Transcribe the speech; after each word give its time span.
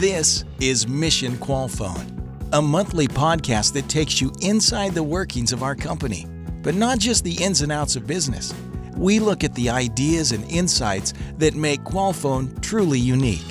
This 0.00 0.46
is 0.60 0.88
Mission 0.88 1.36
Qualfon, 1.36 2.48
a 2.54 2.62
monthly 2.62 3.06
podcast 3.06 3.74
that 3.74 3.86
takes 3.90 4.18
you 4.18 4.32
inside 4.40 4.94
the 4.94 5.02
workings 5.02 5.52
of 5.52 5.62
our 5.62 5.74
company, 5.74 6.26
but 6.62 6.74
not 6.74 6.98
just 6.98 7.22
the 7.22 7.34
ins 7.34 7.60
and 7.60 7.70
outs 7.70 7.96
of 7.96 8.06
business. 8.06 8.54
We 8.96 9.18
look 9.18 9.44
at 9.44 9.54
the 9.54 9.68
ideas 9.68 10.32
and 10.32 10.50
insights 10.50 11.12
that 11.36 11.54
make 11.54 11.82
Qualfon 11.82 12.62
truly 12.62 12.98
unique. 12.98 13.44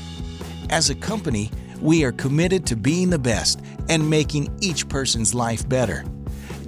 As 0.72 0.90
a 0.90 0.96
company, 0.96 1.52
we 1.82 2.04
are 2.04 2.12
committed 2.12 2.66
to 2.66 2.76
being 2.76 3.12
the 3.12 3.20
best 3.20 3.62
and 3.88 4.10
making 4.10 4.52
each 4.60 4.90
person's 4.90 5.36
life 5.36 5.70
better. 5.70 6.04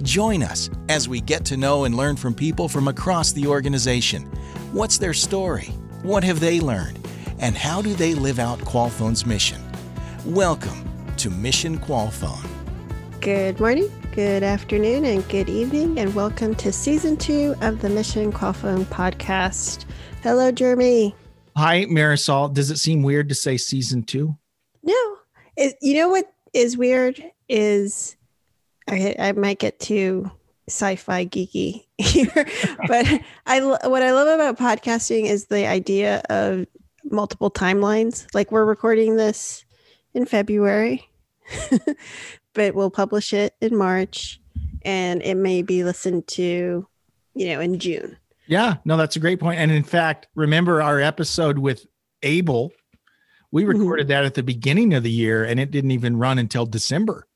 Join 0.02 0.44
us 0.44 0.70
as 0.90 1.08
we 1.08 1.20
get 1.20 1.44
to 1.46 1.56
know 1.56 1.86
and 1.86 1.96
learn 1.96 2.14
from 2.14 2.34
people 2.34 2.68
from 2.68 2.86
across 2.86 3.32
the 3.32 3.48
organization. 3.48 4.22
What's 4.70 4.98
their 4.98 5.12
story? 5.12 5.72
What 6.04 6.22
have 6.22 6.38
they 6.38 6.60
learned? 6.60 7.00
And 7.40 7.56
how 7.56 7.82
do 7.82 7.94
they 7.94 8.14
live 8.14 8.38
out 8.38 8.60
Qualfon's 8.60 9.26
mission? 9.26 9.60
Welcome 10.26 10.88
to 11.16 11.30
Mission 11.30 11.80
Qualfon. 11.80 12.46
Good 13.20 13.58
morning, 13.58 13.90
good 14.14 14.44
afternoon, 14.44 15.04
and 15.04 15.28
good 15.28 15.48
evening, 15.48 15.98
and 15.98 16.14
welcome 16.14 16.54
to 16.54 16.70
season 16.70 17.16
two 17.16 17.56
of 17.60 17.82
the 17.82 17.88
Mission 17.88 18.32
Qualfon 18.32 18.84
podcast. 18.84 19.84
Hello, 20.22 20.52
Jeremy. 20.52 21.12
Hi, 21.56 21.86
Marisol. 21.86 22.54
Does 22.54 22.70
it 22.70 22.76
seem 22.76 23.02
weird 23.02 23.28
to 23.30 23.34
say 23.34 23.56
season 23.56 24.04
two? 24.04 24.36
No, 24.84 25.16
it, 25.56 25.74
you 25.82 25.94
know 25.96 26.08
what 26.08 26.32
is 26.52 26.76
weird 26.76 27.20
is 27.48 28.16
I, 28.88 29.16
I 29.18 29.32
might 29.32 29.58
get 29.58 29.80
too 29.80 30.30
sci-fi 30.68 31.26
geeky 31.26 31.84
here, 31.98 32.46
but 32.86 33.06
I 33.46 33.60
what 33.60 34.04
I 34.04 34.12
love 34.12 34.28
about 34.28 34.56
podcasting 34.56 35.26
is 35.26 35.46
the 35.46 35.66
idea 35.66 36.22
of 36.30 36.64
multiple 37.10 37.50
timelines. 37.50 38.32
Like 38.32 38.52
we're 38.52 38.64
recording 38.64 39.16
this 39.16 39.61
in 40.14 40.26
February, 40.26 41.08
but 42.54 42.74
we'll 42.74 42.90
publish 42.90 43.32
it 43.32 43.54
in 43.60 43.76
March, 43.76 44.40
and 44.82 45.22
it 45.22 45.36
may 45.36 45.62
be 45.62 45.84
listened 45.84 46.26
to, 46.28 46.86
you 47.34 47.46
know, 47.46 47.60
in 47.60 47.78
June. 47.78 48.16
Yeah, 48.46 48.76
no, 48.84 48.96
that's 48.96 49.16
a 49.16 49.20
great 49.20 49.40
point. 49.40 49.58
And 49.60 49.70
in 49.70 49.84
fact, 49.84 50.26
remember 50.34 50.82
our 50.82 51.00
episode 51.00 51.58
with 51.58 51.86
Abel? 52.22 52.72
We 53.50 53.62
Mm-hmm. 53.64 53.78
recorded 53.80 54.08
that 54.08 54.24
at 54.24 54.34
the 54.34 54.42
beginning 54.42 54.94
of 54.94 55.02
the 55.02 55.10
year, 55.10 55.44
and 55.44 55.60
it 55.60 55.70
didn't 55.70 55.90
even 55.92 56.16
run 56.16 56.38
until 56.38 56.66
December. 56.66 57.26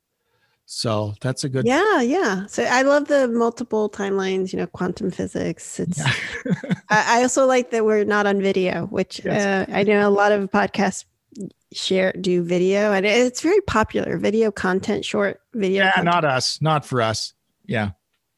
So 0.69 1.15
that's 1.20 1.45
a 1.45 1.48
good. 1.48 1.65
Yeah, 1.65 2.00
yeah. 2.00 2.47
So 2.47 2.65
I 2.65 2.83
love 2.83 3.06
the 3.06 3.28
multiple 3.28 3.89
timelines, 3.89 4.53
you 4.53 4.59
know, 4.59 4.67
quantum 4.67 5.12
physics. 5.12 5.78
It's 5.78 5.98
Yeah. 5.98 6.12
I, 6.91 7.19
I 7.19 7.22
also 7.22 7.47
like 7.47 7.70
that 7.70 7.84
we're 7.84 8.05
not 8.05 8.27
on 8.27 8.41
video, 8.43 8.87
which 8.87 9.20
Yes. 9.25 9.69
uh, 9.69 9.72
I 9.72 9.84
know 9.84 10.09
a 10.09 10.11
lot 10.11 10.33
of 10.33 10.50
podcasts 10.50 11.05
share 11.73 12.12
do 12.12 12.42
video 12.42 12.92
and 12.92 13.05
it's 13.06 13.41
very 13.41 13.61
popular 13.62 14.17
video 14.19 14.51
content, 14.51 15.05
short 15.05 15.41
video. 15.55 15.84
Yeah, 15.84 15.93
content. 15.93 16.05
not 16.06 16.25
us, 16.25 16.61
not 16.62 16.84
for 16.87 17.03
us. 17.03 17.34
Yeah. 17.67 17.91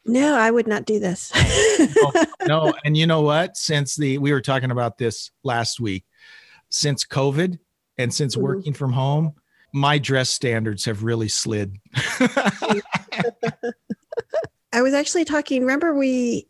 no, 0.07 0.37
I 0.37 0.51
would 0.51 0.67
not 0.67 0.85
do 0.87 0.99
this. 0.99 1.33
no, 2.47 2.73
and 2.85 2.97
you 2.97 3.07
know 3.07 3.21
what? 3.23 3.57
Since 3.57 3.97
the 3.97 4.19
we 4.19 4.33
were 4.33 4.41
talking 4.41 4.71
about 4.71 4.99
this 4.99 5.31
last 5.45 5.81
week, 5.81 6.05
since 6.71 7.05
COVID 7.05 7.59
and 7.99 8.13
since 8.13 8.37
Mhm. 8.37 8.43
working 8.43 8.73
from 8.73 8.93
home, 8.93 9.35
my 9.73 9.99
dress 9.99 10.31
standards 10.31 10.85
have 10.87 11.03
really 11.03 11.29
slid. 11.29 11.77
I 14.73 14.83
was 14.83 14.95
actually 14.95 15.25
talking, 15.25 15.63
remember 15.63 15.95
we 15.95 16.47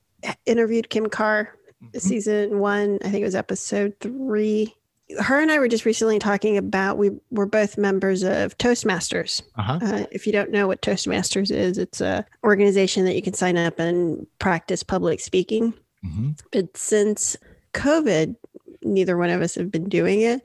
interviewed 0.46 0.90
Kim 0.90 1.06
Carr 1.08 1.54
Mm-hmm. 1.80 1.98
season 2.00 2.58
one, 2.58 2.98
I 3.04 3.08
think 3.08 3.20
it 3.22 3.24
was 3.24 3.36
episode 3.36 3.94
three. 4.00 4.74
Her 5.20 5.40
and 5.40 5.50
I 5.50 5.58
were 5.58 5.68
just 5.68 5.84
recently 5.84 6.18
talking 6.18 6.58
about 6.58 6.98
we 6.98 7.10
were 7.30 7.46
both 7.46 7.78
members 7.78 8.22
of 8.22 8.56
Toastmasters. 8.58 9.42
Uh-huh. 9.56 9.78
Uh, 9.80 10.06
if 10.12 10.26
you 10.26 10.32
don't 10.32 10.50
know 10.50 10.66
what 10.66 10.82
Toastmasters 10.82 11.50
is, 11.50 11.78
it's 11.78 12.00
a 12.00 12.26
organization 12.44 13.04
that 13.06 13.14
you 13.14 13.22
can 13.22 13.34
sign 13.34 13.56
up 13.56 13.78
and 13.78 14.26
practice 14.38 14.82
public 14.82 15.20
speaking. 15.20 15.72
Mhm. 16.04 16.38
But 16.52 16.76
since 16.76 17.36
COVID, 17.72 18.36
neither 18.82 19.16
one 19.16 19.30
of 19.30 19.42
us 19.42 19.54
have 19.54 19.70
been 19.70 19.88
doing 19.88 20.20
it. 20.20 20.42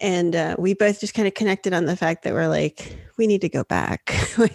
And 0.00 0.34
uh, 0.34 0.56
we 0.58 0.72
both 0.74 1.00
just 1.00 1.14
kind 1.14 1.28
of 1.28 1.34
connected 1.34 1.74
on 1.74 1.84
the 1.84 1.96
fact 1.96 2.22
that 2.22 2.32
we're 2.32 2.48
like, 2.48 2.96
we 3.18 3.26
need 3.26 3.42
to 3.42 3.48
go 3.48 3.64
back. 3.64 4.14
we, 4.38 4.48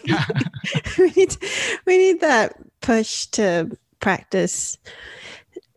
need, 1.12 1.30
to, 1.30 1.48
we 1.86 1.98
need 1.98 2.22
that 2.22 2.56
push 2.82 3.28
to 3.28 3.70
practice 4.00 4.78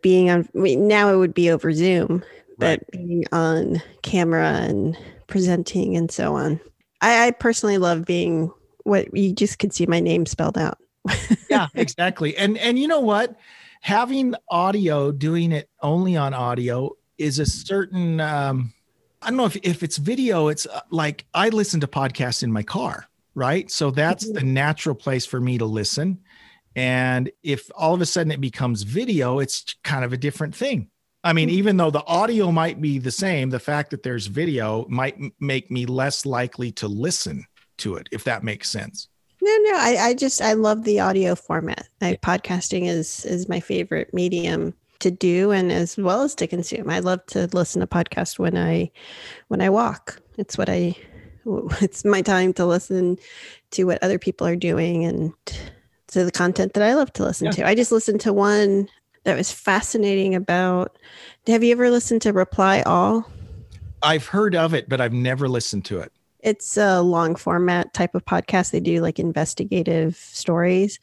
being 0.01 0.29
on. 0.29 0.49
We, 0.53 0.75
now 0.75 1.13
it 1.13 1.17
would 1.17 1.33
be 1.33 1.51
over 1.51 1.71
Zoom, 1.71 2.23
but 2.59 2.89
being 2.91 3.25
on 3.31 3.81
camera 4.01 4.51
and 4.51 4.97
presenting 5.27 5.95
and 5.95 6.11
so 6.11 6.35
on. 6.35 6.59
I, 7.01 7.27
I 7.27 7.31
personally 7.31 7.77
love 7.77 8.05
being 8.05 8.51
what 8.83 9.15
you 9.15 9.33
just 9.33 9.59
could 9.59 9.73
see 9.73 9.85
my 9.85 9.99
name 9.99 10.25
spelled 10.25 10.57
out. 10.57 10.77
yeah 11.49 11.67
exactly. 11.73 12.35
And 12.37 12.57
and 12.57 12.77
you 12.77 12.87
know 12.87 12.99
what? 12.99 13.35
Having 13.81 14.35
audio 14.49 15.11
doing 15.11 15.51
it 15.51 15.69
only 15.81 16.17
on 16.17 16.33
audio 16.33 16.91
is 17.17 17.39
a 17.39 17.45
certain 17.45 18.21
um 18.21 18.73
i 19.21 19.27
don't 19.27 19.35
know 19.35 19.45
if, 19.45 19.57
if 19.61 19.83
it's 19.83 19.97
video 19.97 20.47
it's 20.47 20.65
uh, 20.65 20.79
like 20.89 21.25
i 21.33 21.49
listen 21.49 21.81
to 21.81 21.87
podcasts 21.87 22.43
in 22.43 22.51
my 22.51 22.63
car 22.63 23.09
right? 23.39 23.71
So 23.71 23.89
that's 23.89 24.29
the 24.29 24.43
natural 24.43 24.95
place 24.95 25.25
for 25.25 25.39
me 25.39 25.57
to 25.57 25.65
listen. 25.65 26.19
And 26.75 27.31
if 27.41 27.69
all 27.75 27.93
of 27.93 28.01
a 28.01 28.05
sudden 28.05 28.31
it 28.31 28.41
becomes 28.41 28.83
video 28.83 29.39
it's 29.39 29.75
kind 29.83 30.05
of 30.05 30.13
a 30.13 30.17
different 30.17 30.55
thing 30.55 30.89
i 31.23 31.33
mean 31.33 31.49
even 31.49 31.77
though 31.77 31.91
the 31.91 32.05
audio 32.05 32.51
might 32.51 32.79
be 32.81 32.97
the 32.99 33.11
same 33.11 33.49
the 33.49 33.59
fact 33.59 33.91
that 33.91 34.03
there's 34.03 34.27
video 34.27 34.85
might 34.89 35.17
make 35.39 35.69
me 35.71 35.85
less 35.85 36.25
likely 36.25 36.71
to 36.71 36.87
listen 36.87 37.43
to 37.77 37.95
it 37.95 38.07
if 38.11 38.23
that 38.23 38.43
makes 38.43 38.69
sense 38.69 39.07
No, 39.41 39.55
no, 39.63 39.77
I, 39.77 39.97
I 40.09 40.13
just 40.13 40.41
I 40.41 40.53
love 40.53 40.83
the 40.83 40.99
audio 40.99 41.33
format. 41.33 41.87
I, 42.01 42.17
podcasting 42.21 42.87
is 42.87 43.23
is 43.25 43.47
my 43.47 43.61
favorite 43.61 44.13
medium 44.13 44.73
to 44.99 45.09
do 45.09 45.51
and 45.51 45.71
as 45.71 45.95
well 45.95 46.23
as 46.23 46.35
to 46.35 46.45
consume. 46.45 46.89
I 46.89 46.99
love 46.99 47.25
to 47.27 47.47
listen 47.53 47.79
to 47.79 47.87
podcasts 47.87 48.37
when 48.37 48.57
I 48.57 48.91
when 49.47 49.61
I 49.61 49.69
walk. 49.69 50.19
It's 50.37 50.57
what 50.57 50.67
I 50.67 50.93
it's 51.81 52.03
my 52.03 52.21
time 52.21 52.51
to 52.59 52.65
listen 52.65 53.17
to 53.71 53.85
what 53.85 54.03
other 54.03 54.19
people 54.19 54.45
are 54.45 54.57
doing 54.57 55.05
and 55.05 55.31
to 56.07 56.25
the 56.25 56.31
content 56.33 56.73
that 56.73 56.83
I 56.83 56.95
love 56.95 57.13
to 57.13 57.23
listen 57.23 57.45
Yeah. 57.45 57.51
to. 57.63 57.67
I 57.67 57.75
just 57.75 57.93
listened 57.93 58.19
to 58.21 58.33
one 58.33 58.89
that 59.29 59.37
was 59.37 59.51
fascinating 59.51 60.33
about 60.33 60.97
have 61.45 61.63
you 61.63 61.71
ever 61.71 61.91
listened 61.91 62.19
to 62.23 62.33
Reply 62.33 62.81
All? 62.81 63.29
i've 64.01 64.25
heard 64.25 64.55
of 64.55 64.73
it 64.73 64.89
but 64.89 64.99
i've 64.99 65.13
never 65.13 65.47
listened 65.47 65.85
to 65.85 65.99
it 65.99 66.11
It's 66.39 66.77
a 66.77 67.01
long 67.01 67.35
format 67.35 67.93
type 67.93 68.15
of 68.15 68.25
podcast. 68.25 68.71
They 68.71 68.79
do 68.79 69.01
like 69.01 69.19
investigative 69.19 70.15
stories, 70.15 70.99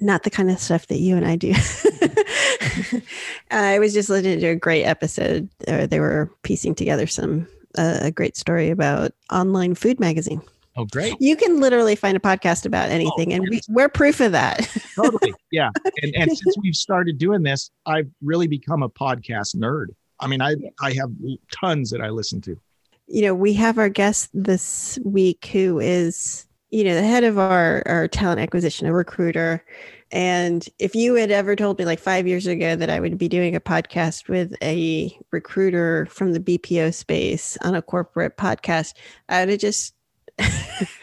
not 0.00 0.22
the 0.24 0.30
kind 0.30 0.50
of 0.50 0.58
stuff 0.58 0.86
that 0.86 0.98
you 0.98 1.14
and 1.14 1.26
I 1.26 1.36
do. 1.36 1.52
I 3.50 3.78
was 3.78 3.92
just 3.92 4.08
listening 4.08 4.40
to 4.40 4.46
a 4.48 4.56
great 4.56 4.84
episode. 4.84 5.48
They 5.66 6.00
were 6.00 6.30
piecing 6.42 6.74
together 6.74 7.06
some 7.06 7.46
uh, 7.76 7.98
a 8.00 8.10
great 8.10 8.36
story 8.36 8.70
about 8.70 9.12
online 9.30 9.74
food 9.74 10.00
magazine. 10.00 10.40
Oh, 10.76 10.84
great. 10.84 11.14
You 11.20 11.36
can 11.36 11.58
literally 11.58 11.96
find 11.96 12.16
a 12.16 12.20
podcast 12.20 12.66
about 12.66 12.90
oh, 12.90 12.92
anything, 12.92 13.32
and 13.32 13.48
we, 13.48 13.60
we're 13.68 13.88
proof 13.88 14.20
of 14.20 14.32
that. 14.32 14.68
Totally. 14.94 15.32
Yeah. 15.52 15.70
And, 16.02 16.14
and 16.16 16.36
since 16.36 16.56
we've 16.62 16.76
started 16.76 17.16
doing 17.16 17.42
this, 17.42 17.70
I've 17.86 18.10
really 18.22 18.46
become 18.46 18.82
a 18.82 18.90
podcast 18.90 19.56
nerd. 19.56 19.86
I 20.20 20.26
mean, 20.26 20.42
I, 20.42 20.56
I 20.82 20.92
have 20.92 21.10
tons 21.50 21.88
that 21.90 22.02
I 22.02 22.10
listen 22.10 22.42
to. 22.42 22.58
you 23.06 23.22
know, 23.22 23.34
we 23.34 23.52
have 23.54 23.78
our 23.78 23.88
guest 23.88 24.30
this 24.34 24.98
week 25.04 25.46
who 25.46 25.78
is, 25.78 26.46
you 26.70 26.84
know, 26.84 26.94
the 26.94 27.02
head 27.02 27.24
of 27.24 27.38
our, 27.38 27.82
our 27.86 28.08
talent 28.08 28.40
acquisition, 28.40 28.86
a 28.86 28.92
recruiter. 28.92 29.64
And 30.10 30.68
if 30.78 30.94
you 30.94 31.14
had 31.14 31.30
ever 31.30 31.56
told 31.56 31.78
me 31.78 31.84
like 31.84 31.98
five 31.98 32.26
years 32.26 32.46
ago 32.46 32.76
that 32.76 32.90
I 32.90 33.00
would 33.00 33.18
be 33.18 33.28
doing 33.28 33.56
a 33.56 33.60
podcast 33.60 34.28
with 34.28 34.54
a 34.62 35.16
recruiter 35.30 36.06
from 36.06 36.32
the 36.32 36.40
BPO 36.40 36.94
space 36.94 37.56
on 37.62 37.74
a 37.74 37.82
corporate 37.82 38.36
podcast, 38.36 38.94
I 39.28 39.40
would 39.40 39.50
have 39.50 39.60
just, 39.60 39.94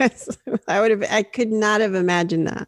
I 0.68 0.80
would 0.80 0.91
have, 0.91 1.03
I 1.09 1.24
could 1.24 1.51
not 1.51 1.81
have 1.81 1.95
imagined 1.95 2.47
that. 2.47 2.68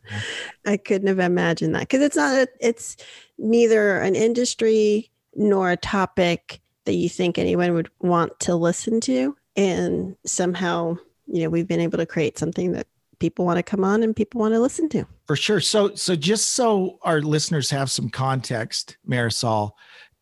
I 0.65 0.77
couldn't 0.77 1.07
have 1.07 1.19
imagined 1.19 1.75
that 1.75 1.81
because 1.81 2.01
it's 2.01 2.15
not, 2.15 2.33
a, 2.35 2.47
it's 2.59 2.97
neither 3.37 3.99
an 3.99 4.15
industry 4.15 5.11
nor 5.35 5.71
a 5.71 5.77
topic 5.77 6.61
that 6.85 6.93
you 6.93 7.09
think 7.09 7.37
anyone 7.37 7.73
would 7.73 7.89
want 7.99 8.39
to 8.41 8.55
listen 8.55 8.99
to. 9.01 9.35
And 9.55 10.15
somehow, 10.25 10.97
you 11.27 11.43
know, 11.43 11.49
we've 11.49 11.67
been 11.67 11.79
able 11.79 11.97
to 11.97 12.05
create 12.05 12.37
something 12.37 12.71
that 12.71 12.87
people 13.19 13.45
want 13.45 13.57
to 13.57 13.63
come 13.63 13.83
on 13.83 14.03
and 14.03 14.15
people 14.15 14.41
want 14.41 14.53
to 14.53 14.59
listen 14.59 14.89
to. 14.89 15.05
For 15.25 15.35
sure. 15.35 15.61
So, 15.61 15.95
so 15.95 16.15
just 16.15 16.53
so 16.53 16.99
our 17.03 17.21
listeners 17.21 17.69
have 17.69 17.91
some 17.91 18.09
context, 18.09 18.97
Marisol, 19.07 19.71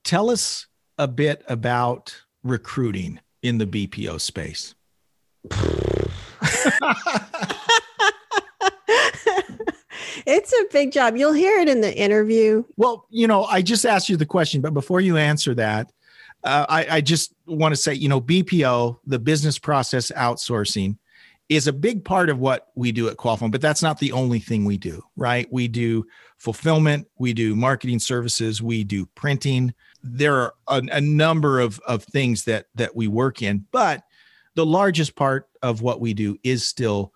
tell 0.04 0.30
us 0.30 0.68
a 0.98 1.08
bit 1.08 1.44
about 1.48 2.22
recruiting 2.44 3.20
in 3.42 3.58
the 3.58 3.66
BPO 3.66 4.20
space. 4.20 4.76
it's 10.26 10.54
a 10.54 10.66
big 10.72 10.92
job. 10.92 11.16
You'll 11.16 11.34
hear 11.34 11.60
it 11.60 11.70
in 11.70 11.82
the 11.82 11.96
interview. 11.96 12.64
Well, 12.78 13.06
you 13.10 13.28
know, 13.28 13.46
I 13.46 13.62
just 13.62 13.86
asked 13.86 14.10
you 14.10 14.18
the 14.18 14.26
question, 14.26 14.62
but 14.62 14.74
before 14.74 15.02
you 15.02 15.18
answer 15.18 15.54
that, 15.56 15.92
uh, 16.44 16.66
I, 16.68 16.98
I 16.98 17.02
just 17.02 17.34
want 17.46 17.74
to 17.74 17.82
say, 17.82 17.94
you 17.94 18.10
know, 18.10 18.20
BPO, 18.20 19.00
the 19.06 19.20
business 19.20 19.58
process 19.58 20.12
outsourcing, 20.12 20.98
is 21.50 21.68
a 21.68 21.74
big 21.74 22.04
part 22.04 22.30
of 22.30 22.40
what 22.40 22.70
we 22.76 22.92
do 22.92 23.10
at 23.10 23.18
Qualfon, 23.18 23.52
but 23.52 23.62
that's 23.62 23.84
not 23.84 24.00
the 24.00 24.12
only 24.12 24.40
thing 24.40 24.66
we 24.66 24.78
do, 24.78 25.04
right? 25.16 25.48
We 25.52 25.68
do 25.68 26.06
fulfillment, 26.38 27.08
we 27.18 27.34
do 27.34 27.56
marketing 27.56 28.00
services, 28.00 28.62
we 28.62 28.84
do 28.84 29.06
printing. 29.08 29.74
There 30.02 30.36
are 30.36 30.54
a, 30.68 30.82
a 30.92 31.02
number 31.02 31.60
of, 31.60 31.80
of 31.82 32.04
things 32.04 32.46
that 32.46 32.68
that 32.76 32.96
we 32.96 33.08
work 33.08 33.42
in, 33.42 33.66
but 33.72 34.04
the 34.56 34.66
largest 34.66 35.16
part 35.16 35.50
of 35.62 35.82
what 35.82 36.00
we 36.00 36.14
do 36.14 36.38
is 36.44 36.66
still 36.66 37.14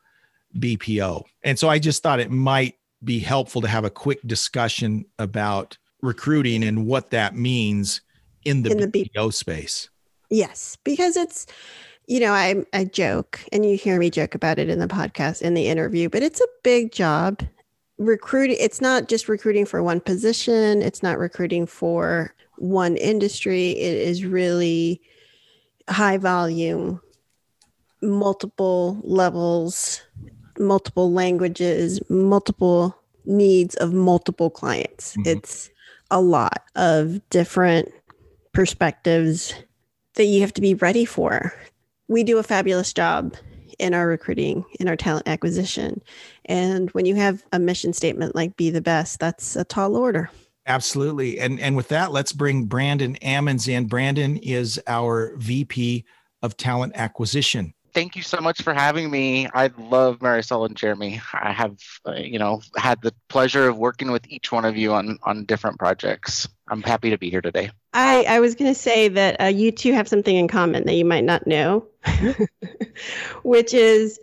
BPO. 0.57 1.23
And 1.43 1.57
so 1.57 1.69
I 1.69 1.79
just 1.79 2.03
thought 2.03 2.19
it 2.19 2.31
might 2.31 2.75
be 3.03 3.19
helpful 3.19 3.61
to 3.61 3.67
have 3.67 3.85
a 3.85 3.89
quick 3.89 4.19
discussion 4.25 5.05
about 5.19 5.77
recruiting 6.01 6.63
and 6.63 6.85
what 6.85 7.11
that 7.11 7.35
means 7.35 8.01
in 8.45 8.63
the, 8.63 8.71
in 8.71 8.77
the 8.77 8.87
BPO 8.87 9.33
space. 9.33 9.89
Yes, 10.29 10.77
because 10.83 11.15
it's 11.15 11.45
you 12.07 12.21
know, 12.21 12.31
I 12.31 12.63
I 12.73 12.85
joke 12.85 13.41
and 13.51 13.65
you 13.65 13.77
hear 13.77 13.99
me 13.99 14.09
joke 14.09 14.33
about 14.33 14.59
it 14.59 14.69
in 14.69 14.79
the 14.79 14.87
podcast 14.87 15.41
in 15.41 15.53
the 15.53 15.67
interview, 15.67 16.09
but 16.09 16.23
it's 16.23 16.39
a 16.39 16.47
big 16.63 16.91
job. 16.91 17.43
Recruiting 17.97 18.57
it's 18.59 18.79
not 18.79 19.09
just 19.09 19.27
recruiting 19.27 19.65
for 19.65 19.83
one 19.83 19.99
position, 19.99 20.81
it's 20.81 21.03
not 21.03 21.19
recruiting 21.19 21.65
for 21.65 22.33
one 22.57 22.95
industry. 22.95 23.71
It 23.71 23.97
is 23.97 24.23
really 24.23 25.01
high 25.89 26.17
volume, 26.17 27.01
multiple 28.07 28.99
levels, 29.03 30.01
multiple 30.57 31.11
languages, 31.11 31.99
multiple 32.09 32.97
needs 33.25 33.75
of 33.75 33.93
multiple 33.93 34.49
clients. 34.49 35.15
Mm-hmm. 35.17 35.37
It's 35.37 35.69
a 36.09 36.21
lot 36.21 36.63
of 36.75 37.19
different 37.29 37.91
perspectives 38.53 39.53
that 40.15 40.25
you 40.25 40.41
have 40.41 40.53
to 40.53 40.61
be 40.61 40.73
ready 40.73 41.05
for 41.05 41.53
we 42.07 42.23
do 42.23 42.37
a 42.37 42.43
fabulous 42.43 42.93
job 42.93 43.35
in 43.79 43.93
our 43.93 44.07
recruiting, 44.07 44.65
in 44.79 44.87
our 44.87 44.95
talent 44.95 45.27
acquisition. 45.27 46.01
And 46.45 46.89
when 46.91 47.05
you 47.05 47.15
have 47.15 47.43
a 47.51 47.59
mission 47.59 47.93
statement 47.93 48.35
like 48.35 48.57
be 48.57 48.69
the 48.69 48.81
best, 48.81 49.19
that's 49.19 49.55
a 49.55 49.63
tall 49.63 49.95
order. 49.95 50.29
Absolutely. 50.65 51.39
And 51.39 51.59
and 51.59 51.75
with 51.77 51.87
that, 51.89 52.11
let's 52.11 52.33
bring 52.33 52.65
Brandon 52.65 53.15
Ammons 53.21 53.67
in. 53.67 53.85
Brandon 53.85 54.37
is 54.37 54.81
our 54.87 55.35
VP 55.37 56.03
of 56.41 56.57
talent 56.57 56.93
acquisition 56.95 57.73
thank 57.97 58.15
you 58.15 58.21
so 58.21 58.39
much 58.39 58.61
for 58.61 58.75
having 58.75 59.09
me. 59.09 59.47
I 59.55 59.71
love 59.75 60.19
Marisol 60.19 60.67
and 60.67 60.77
Jeremy. 60.77 61.19
I 61.33 61.51
have, 61.51 61.79
uh, 62.07 62.13
you 62.13 62.37
know, 62.37 62.61
had 62.75 63.01
the 63.01 63.11
pleasure 63.27 63.67
of 63.67 63.79
working 63.79 64.11
with 64.11 64.27
each 64.29 64.51
one 64.51 64.65
of 64.65 64.77
you 64.77 64.93
on 64.93 65.17
on 65.23 65.45
different 65.45 65.79
projects. 65.79 66.47
I'm 66.67 66.83
happy 66.83 67.09
to 67.09 67.17
be 67.17 67.31
here 67.31 67.41
today. 67.41 67.71
I, 67.93 68.23
I 68.29 68.39
was 68.39 68.53
going 68.53 68.71
to 68.71 68.79
say 68.79 69.07
that 69.07 69.41
uh, 69.41 69.45
you 69.45 69.71
two 69.71 69.93
have 69.93 70.07
something 70.07 70.35
in 70.35 70.47
common 70.47 70.85
that 70.85 70.93
you 70.93 71.05
might 71.05 71.23
not 71.23 71.47
know, 71.47 71.87
which 73.43 73.73
is 73.73 74.19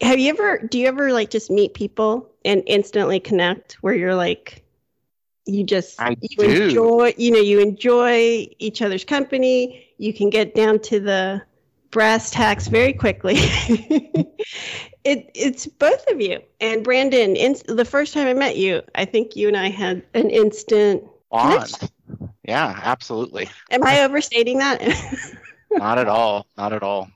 have 0.00 0.18
you 0.18 0.30
ever, 0.30 0.58
do 0.58 0.78
you 0.78 0.86
ever 0.86 1.12
like 1.12 1.28
just 1.28 1.50
meet 1.50 1.74
people 1.74 2.30
and 2.46 2.62
instantly 2.66 3.20
connect 3.20 3.74
where 3.82 3.94
you're 3.94 4.14
like, 4.14 4.64
you 5.44 5.64
just 5.64 6.00
I 6.00 6.16
you 6.22 6.36
do. 6.38 6.62
enjoy 6.62 7.14
you 7.18 7.30
know 7.30 7.38
you 7.38 7.60
enjoy 7.60 8.48
each 8.58 8.82
other's 8.82 9.04
company 9.04 9.86
you 9.96 10.12
can 10.12 10.28
get 10.28 10.56
down 10.56 10.80
to 10.80 10.98
the 10.98 11.40
brass 11.96 12.28
tacks 12.28 12.66
very 12.66 12.92
quickly. 12.92 13.36
it 15.02 15.30
it's 15.34 15.64
both 15.64 16.06
of 16.08 16.20
you 16.20 16.42
and 16.60 16.84
Brandon. 16.84 17.34
In, 17.36 17.56
the 17.66 17.86
first 17.86 18.12
time 18.12 18.26
I 18.26 18.34
met 18.34 18.58
you, 18.58 18.82
I 18.96 19.06
think 19.06 19.34
you 19.34 19.48
and 19.48 19.56
I 19.56 19.70
had 19.70 20.02
an 20.12 20.28
instant 20.28 21.02
on. 21.30 21.66
Yeah, 22.44 22.78
absolutely. 22.82 23.48
Am 23.70 23.82
I 23.82 24.02
overstating 24.02 24.58
that? 24.58 24.82
Not 25.70 25.96
at 25.96 26.06
all. 26.06 26.46
Not 26.58 26.74
at 26.74 26.82
all. 26.82 27.08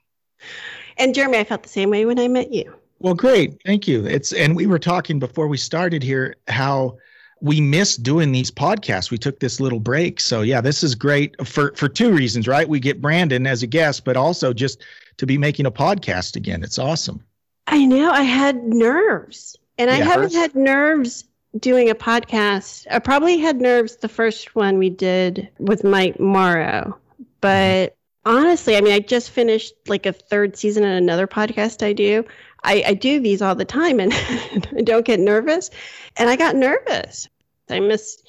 And 0.97 1.15
Jeremy, 1.15 1.37
I 1.37 1.45
felt 1.45 1.63
the 1.63 1.69
same 1.69 1.91
way 1.91 2.07
when 2.07 2.19
I 2.19 2.29
met 2.29 2.51
you. 2.51 2.75
Well, 3.01 3.13
great. 3.13 3.61
Thank 3.67 3.87
you. 3.87 4.07
It's 4.07 4.33
and 4.33 4.57
we 4.57 4.67
were 4.67 4.79
talking 4.79 5.19
before 5.19 5.47
we 5.47 5.59
started 5.59 6.03
here 6.03 6.37
how 6.49 6.97
we 7.41 7.61
miss 7.61 7.97
doing 7.97 8.33
these 8.33 8.51
podcasts. 8.51 9.11
We 9.11 9.19
took 9.19 9.41
this 9.41 9.61
little 9.61 9.81
break. 9.81 10.21
So 10.21 10.43
yeah, 10.43 10.61
this 10.61 10.83
is 10.83 10.95
great 10.95 11.35
for 11.47 11.73
for 11.75 11.89
two 11.89 12.13
reasons, 12.13 12.47
right? 12.47 12.69
We 12.69 12.81
get 12.81 13.01
Brandon 13.01 13.47
as 13.47 13.63
a 13.63 13.67
guest, 13.67 14.05
but 14.05 14.17
also 14.17 14.53
just 14.53 14.83
to 15.17 15.27
be 15.27 15.39
making 15.39 15.67
a 15.67 15.71
podcast 15.71 16.37
again. 16.37 16.63
It's 16.63 16.79
awesome. 16.79 17.25
I 17.67 17.85
know. 17.85 18.11
I 18.11 18.23
had 18.23 18.63
nerves. 18.65 19.57
And 19.79 19.89
yeah. 19.89 19.97
I 19.97 20.01
haven't 20.01 20.35
had 20.35 20.55
nerves 20.55 21.25
doing 21.59 21.89
a 21.89 21.95
podcast. 21.95 22.87
I 22.91 22.99
probably 22.99 23.39
had 23.39 23.61
nerves 23.61 23.97
the 23.97 24.09
first 24.09 24.55
one 24.55 24.79
we 24.79 24.91
did 24.91 25.49
with 25.59 25.85
Mike 25.85 26.21
Morrow. 26.21 26.99
But 27.41 27.97
mm-hmm. 28.27 28.37
honestly, 28.37 28.77
I 28.77 28.81
mean, 28.81 28.93
I 28.93 29.01
just 29.01 29.31
finished 29.31 29.75
like 29.87 30.07
a 30.07 30.13
third 30.13 30.57
season 30.57 30.85
on 30.85 30.91
another 30.91 31.27
podcast 31.27 31.85
I 31.85 31.93
do. 31.93 32.25
I, 32.63 32.85
I 32.89 32.95
do 32.95 33.21
these 33.21 33.43
all 33.43 33.55
the 33.55 33.65
time 33.65 34.01
and 34.01 34.13
I 34.77 34.83
don't 34.83 35.05
get 35.05 35.21
nervous. 35.21 35.71
And 36.17 36.29
I 36.29 36.37
got 36.37 36.57
nervous. 36.57 37.29
I 37.69 37.81
miss 37.81 38.23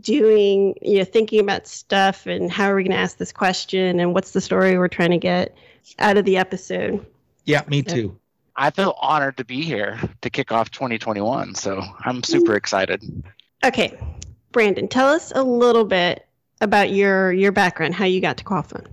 doing, 0.00 0.74
you 0.80 0.98
know, 0.98 1.04
thinking 1.04 1.40
about 1.40 1.66
stuff 1.66 2.26
and 2.26 2.50
how 2.50 2.66
are 2.66 2.76
we 2.76 2.82
going 2.82 2.92
to 2.92 3.02
ask 3.02 3.16
this 3.16 3.32
question 3.32 4.00
and 4.00 4.14
what's 4.14 4.32
the 4.32 4.40
story 4.40 4.78
we're 4.78 4.88
trying 4.88 5.10
to 5.10 5.18
get 5.18 5.54
out 5.98 6.16
of 6.16 6.24
the 6.24 6.36
episode. 6.36 7.04
Yeah, 7.44 7.62
me 7.68 7.82
too. 7.82 8.18
I 8.54 8.70
feel 8.70 8.94
honored 9.00 9.38
to 9.38 9.44
be 9.44 9.62
here 9.62 9.98
to 10.20 10.30
kick 10.30 10.52
off 10.52 10.70
2021. 10.70 11.54
So 11.54 11.82
I'm 12.00 12.22
super 12.22 12.54
excited. 12.54 13.02
Okay. 13.64 13.98
Brandon, 14.52 14.88
tell 14.88 15.08
us 15.08 15.32
a 15.34 15.42
little 15.42 15.84
bit 15.84 16.26
about 16.60 16.90
your 16.90 17.32
your 17.32 17.52
background, 17.52 17.94
how 17.94 18.04
you 18.04 18.20
got 18.20 18.36
to 18.36 18.44
Qualfon. 18.44 18.86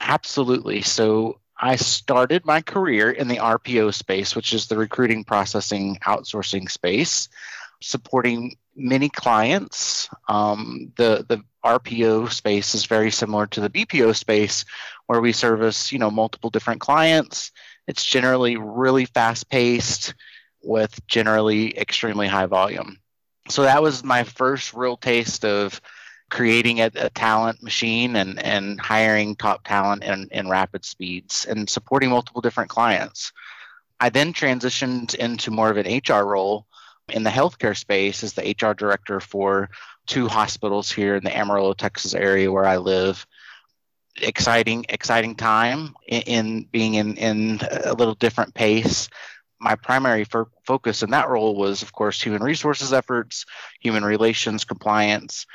Absolutely. 0.00 0.80
So 0.80 1.39
I 1.60 1.76
started 1.76 2.46
my 2.46 2.62
career 2.62 3.10
in 3.10 3.28
the 3.28 3.36
RPO 3.36 3.92
space, 3.92 4.34
which 4.34 4.54
is 4.54 4.66
the 4.66 4.78
recruiting 4.78 5.24
processing 5.24 5.98
outsourcing 6.06 6.70
space, 6.70 7.28
supporting 7.82 8.56
many 8.74 9.10
clients. 9.10 10.08
Um, 10.28 10.92
the 10.96 11.24
the 11.28 11.42
RPO 11.64 12.32
space 12.32 12.74
is 12.74 12.86
very 12.86 13.10
similar 13.10 13.46
to 13.48 13.60
the 13.60 13.68
BPO 13.68 14.16
space, 14.16 14.64
where 15.06 15.20
we 15.20 15.32
service 15.32 15.92
you 15.92 15.98
know 15.98 16.10
multiple 16.10 16.48
different 16.48 16.80
clients. 16.80 17.52
It's 17.86 18.04
generally 18.04 18.56
really 18.56 19.04
fast 19.04 19.50
paced, 19.50 20.14
with 20.62 21.06
generally 21.06 21.76
extremely 21.78 22.26
high 22.26 22.46
volume. 22.46 22.98
So 23.48 23.62
that 23.62 23.82
was 23.82 24.04
my 24.04 24.24
first 24.24 24.74
real 24.74 24.96
taste 24.96 25.44
of 25.44 25.80
creating 26.30 26.80
a, 26.80 26.90
a, 26.94 27.10
talent 27.10 27.62
machine 27.62 28.16
and, 28.16 28.42
and 28.42 28.80
hiring 28.80 29.34
top 29.34 29.64
talent 29.64 30.04
in, 30.04 30.28
in 30.30 30.48
rapid 30.48 30.84
speeds 30.84 31.44
and 31.44 31.68
supporting 31.68 32.08
multiple 32.08 32.40
different 32.40 32.70
clients. 32.70 33.32
I 33.98 34.08
then 34.08 34.32
transitioned 34.32 35.14
into 35.16 35.50
more 35.50 35.70
of 35.70 35.76
an 35.76 36.00
HR 36.08 36.24
role 36.24 36.66
in 37.08 37.24
the 37.24 37.30
healthcare 37.30 37.76
space 37.76 38.22
as 38.22 38.32
the 38.32 38.54
HR 38.58 38.72
director 38.72 39.20
for 39.20 39.68
two 40.06 40.28
hospitals 40.28 40.90
here 40.90 41.16
in 41.16 41.24
the 41.24 41.36
Amarillo, 41.36 41.74
Texas 41.74 42.14
area 42.14 42.50
where 42.50 42.64
I 42.64 42.78
live. 42.78 43.26
Exciting, 44.22 44.86
exciting 44.88 45.34
time 45.34 45.94
in, 46.06 46.22
in 46.22 46.62
being 46.70 46.94
in, 46.94 47.16
in 47.16 47.60
a 47.84 47.94
little 47.94 48.14
different 48.14 48.54
pace 48.54 49.08
my 49.60 49.74
primary 49.74 50.24
focus 50.64 51.02
in 51.02 51.10
that 51.10 51.28
role 51.28 51.54
was, 51.54 51.82
of 51.82 51.92
course, 51.92 52.20
human 52.20 52.42
resources 52.42 52.94
efforts, 52.94 53.44
human 53.80 54.02
relations, 54.04 54.64
compliance, 54.64 55.46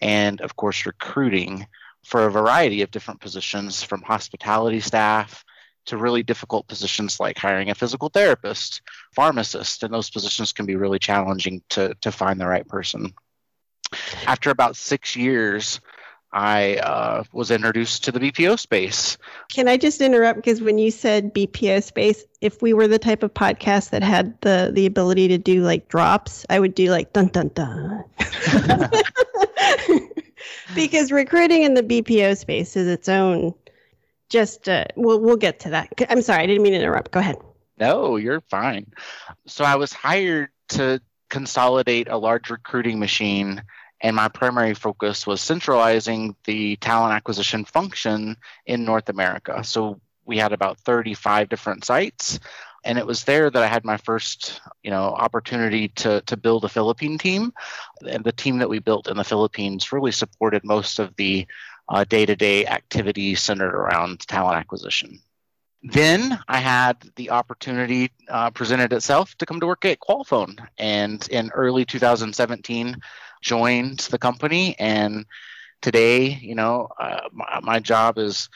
and 0.00 0.40
of 0.40 0.56
course 0.56 0.86
recruiting 0.86 1.66
for 2.04 2.26
a 2.26 2.30
variety 2.30 2.82
of 2.82 2.90
different 2.90 3.20
positions 3.20 3.82
from 3.82 4.02
hospitality 4.02 4.80
staff 4.80 5.44
to 5.86 5.96
really 5.96 6.22
difficult 6.22 6.68
positions 6.68 7.18
like 7.20 7.38
hiring 7.38 7.70
a 7.70 7.74
physical 7.74 8.08
therapist, 8.08 8.82
pharmacist, 9.14 9.82
and 9.82 9.92
those 9.92 10.10
positions 10.10 10.52
can 10.52 10.66
be 10.66 10.76
really 10.76 10.98
challenging 10.98 11.62
to, 11.70 11.94
to 12.00 12.12
find 12.12 12.40
the 12.40 12.46
right 12.46 12.66
person. 12.68 13.12
After 14.26 14.50
about 14.50 14.76
six 14.76 15.16
years, 15.16 15.80
I 16.32 16.76
uh, 16.76 17.24
was 17.32 17.50
introduced 17.50 18.04
to 18.04 18.12
the 18.12 18.20
BPO 18.20 18.58
space. 18.58 19.18
Can 19.48 19.66
I 19.66 19.76
just 19.76 20.00
interrupt? 20.00 20.36
Because 20.36 20.62
when 20.62 20.78
you 20.78 20.90
said 20.90 21.34
BPO 21.34 21.82
space, 21.82 22.24
if 22.40 22.62
we 22.62 22.72
were 22.72 22.86
the 22.86 23.00
type 23.00 23.22
of 23.22 23.34
podcast 23.34 23.90
that 23.90 24.02
had 24.02 24.40
the 24.40 24.70
the 24.72 24.86
ability 24.86 25.28
to 25.28 25.38
do 25.38 25.62
like 25.62 25.88
drops, 25.88 26.46
I 26.48 26.60
would 26.60 26.74
do 26.74 26.90
like 26.90 27.12
dun 27.12 27.28
dun 27.28 27.48
dun. 27.54 28.04
because 30.74 31.10
recruiting 31.10 31.64
in 31.64 31.74
the 31.74 31.82
BPO 31.82 32.36
space 32.36 32.76
is 32.76 32.86
its 32.86 33.08
own. 33.08 33.52
Just 34.28 34.68
uh, 34.68 34.84
we'll 34.94 35.20
we'll 35.20 35.36
get 35.36 35.58
to 35.60 35.70
that. 35.70 35.92
I'm 36.08 36.22
sorry, 36.22 36.44
I 36.44 36.46
didn't 36.46 36.62
mean 36.62 36.72
to 36.72 36.78
interrupt. 36.78 37.10
Go 37.10 37.18
ahead. 37.18 37.38
No, 37.78 38.16
you're 38.16 38.42
fine. 38.42 38.92
So 39.46 39.64
I 39.64 39.74
was 39.76 39.92
hired 39.92 40.50
to 40.68 41.00
consolidate 41.28 42.08
a 42.08 42.16
large 42.16 42.50
recruiting 42.50 42.98
machine 42.98 43.62
and 44.00 44.16
my 44.16 44.28
primary 44.28 44.74
focus 44.74 45.26
was 45.26 45.40
centralizing 45.40 46.34
the 46.44 46.76
talent 46.76 47.14
acquisition 47.14 47.64
function 47.64 48.36
in 48.66 48.84
North 48.84 49.08
America. 49.08 49.62
So 49.64 50.00
we 50.24 50.38
had 50.38 50.52
about 50.52 50.78
35 50.78 51.48
different 51.48 51.84
sites 51.84 52.38
and 52.84 52.98
it 52.98 53.06
was 53.06 53.24
there 53.24 53.50
that 53.50 53.62
I 53.62 53.66
had 53.66 53.84
my 53.84 53.96
first, 53.98 54.60
you 54.82 54.90
know, 54.90 55.04
opportunity 55.04 55.88
to 55.88 56.22
to 56.22 56.36
build 56.36 56.64
a 56.64 56.68
Philippine 56.68 57.18
team. 57.18 57.52
And 58.08 58.24
the 58.24 58.32
team 58.32 58.58
that 58.58 58.68
we 58.68 58.78
built 58.78 59.08
in 59.08 59.16
the 59.16 59.24
Philippines 59.24 59.92
really 59.92 60.12
supported 60.12 60.64
most 60.64 60.98
of 60.98 61.14
the 61.16 61.46
day 62.08 62.24
to 62.24 62.36
day 62.36 62.66
activity 62.66 63.34
centered 63.34 63.74
around 63.74 64.20
talent 64.20 64.56
acquisition. 64.56 65.20
Then 65.82 66.38
I 66.46 66.58
had 66.58 66.96
the 67.16 67.30
opportunity 67.30 68.12
uh, 68.28 68.50
presented 68.50 68.92
itself 68.92 69.34
to 69.36 69.46
come 69.46 69.60
to 69.60 69.66
work 69.66 69.84
at 69.86 69.98
Qualfon, 69.98 70.58
and 70.78 71.26
in 71.30 71.50
early 71.54 71.86
2017, 71.86 72.96
joined 73.40 74.00
the 74.10 74.18
company. 74.18 74.76
And 74.78 75.26
today, 75.82 76.28
you 76.28 76.54
know, 76.54 76.88
uh, 76.98 77.28
my, 77.32 77.60
my 77.62 77.78
job 77.78 78.18
is 78.18 78.48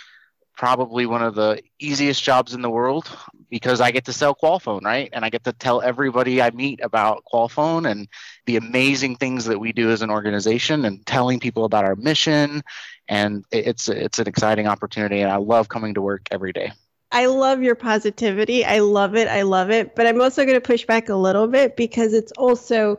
probably 0.57 1.05
one 1.05 1.23
of 1.23 1.35
the 1.35 1.61
easiest 1.81 2.23
jobs 2.23 2.55
in 2.55 2.63
the 2.63 2.71
world 2.71 3.11
because 3.51 3.81
I 3.81 3.91
get 3.91 4.05
to 4.05 4.13
sell 4.13 4.35
Qualfon, 4.35 4.83
right? 4.83 5.11
And 5.13 5.25
I 5.25 5.31
get 5.31 5.45
to 5.45 5.53
tell 5.53 5.83
everybody 5.83 6.41
I 6.41 6.51
meet 6.51 6.81
about 6.83 7.25
Qualfon 7.33 7.91
and 7.91 8.09
the 8.47 8.57
amazing 8.57 9.17
things 9.17 9.47
that 9.47 9.59
we 9.59 9.73
do 9.73 9.91
as 9.91 10.03
an 10.03 10.11
organization 10.11 10.85
and 10.85 11.05
telling 11.07 11.41
people 11.41 11.65
about 11.65 11.85
our 11.85 11.97
mission. 11.97 12.63
And 13.09 13.45
it's 13.51 13.89
it's 13.89 14.19
an 14.19 14.29
exciting 14.29 14.67
opportunity 14.67 15.21
and 15.21 15.31
I 15.31 15.37
love 15.37 15.69
coming 15.69 15.95
to 15.95 16.03
work 16.03 16.29
every 16.31 16.53
day. 16.53 16.73
I 17.11 17.27
love 17.27 17.63
your 17.63 17.77
positivity. 17.77 18.65
I 18.65 18.81
love 18.81 19.15
it. 19.15 19.29
I 19.29 19.43
love 19.43 19.71
it. 19.71 19.95
But 19.95 20.07
I'm 20.07 20.21
also 20.21 20.45
going 20.45 20.57
to 20.57 20.61
push 20.61 20.85
back 20.85 21.09
a 21.09 21.15
little 21.15 21.47
bit 21.47 21.77
because 21.77 22.13
it's 22.13 22.33
also 22.33 22.99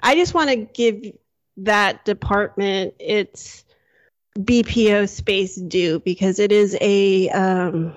I 0.00 0.14
just 0.14 0.34
want 0.34 0.50
to 0.50 0.56
give 0.56 1.12
that 1.58 2.04
department 2.04 2.94
its 2.98 3.64
BPO 4.38 5.08
space 5.08 5.56
due 5.56 6.00
because 6.00 6.38
it 6.38 6.52
is 6.52 6.76
a 6.80 7.28
um, 7.30 7.94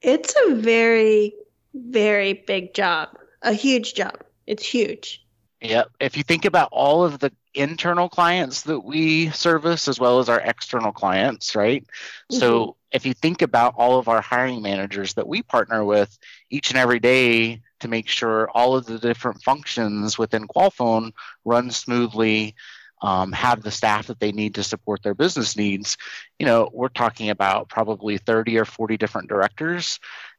it's 0.00 0.34
a 0.46 0.54
very 0.54 1.34
very 1.74 2.34
big 2.34 2.74
job, 2.74 3.10
a 3.42 3.52
huge 3.52 3.94
job. 3.94 4.22
It's 4.46 4.64
huge. 4.64 5.24
Yeah, 5.60 5.84
if 6.00 6.16
you 6.16 6.24
think 6.24 6.44
about 6.44 6.68
all 6.72 7.04
of 7.04 7.20
the 7.20 7.32
internal 7.54 8.08
clients 8.08 8.62
that 8.62 8.80
we 8.80 9.30
service 9.30 9.86
as 9.86 10.00
well 10.00 10.18
as 10.18 10.28
our 10.28 10.40
external 10.40 10.92
clients, 10.92 11.54
right? 11.54 11.84
Mm-hmm. 11.84 12.38
So 12.38 12.76
if 12.90 13.06
you 13.06 13.14
think 13.14 13.42
about 13.42 13.74
all 13.76 13.98
of 13.98 14.08
our 14.08 14.20
hiring 14.20 14.62
managers 14.62 15.14
that 15.14 15.28
we 15.28 15.42
partner 15.42 15.84
with 15.84 16.16
each 16.50 16.70
and 16.70 16.78
every 16.78 16.98
day 16.98 17.62
to 17.82 17.88
make 17.88 18.08
sure 18.08 18.50
all 18.50 18.74
of 18.74 18.86
the 18.86 18.98
different 18.98 19.42
functions 19.42 20.18
within 20.18 20.48
Qualfon 20.48 21.12
run 21.44 21.70
smoothly 21.70 22.54
um, 23.02 23.32
have 23.32 23.62
the 23.62 23.70
staff 23.70 24.06
that 24.06 24.20
they 24.20 24.32
need 24.32 24.54
to 24.54 24.62
support 24.62 25.02
their 25.02 25.14
business 25.14 25.56
needs, 25.56 25.96
you 26.38 26.46
know, 26.46 26.70
we're 26.72 26.88
talking 26.88 27.30
about 27.30 27.68
probably 27.68 28.16
30 28.18 28.58
or 28.58 28.64
40 28.64 28.96
different 28.96 29.28
directors 29.28 29.98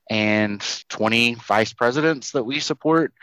and 0.09 0.63
20 0.89 1.35
vice 1.35 1.73
presidents 1.73 2.31
that 2.31 2.45
we 2.45 2.59
support, 2.59 3.13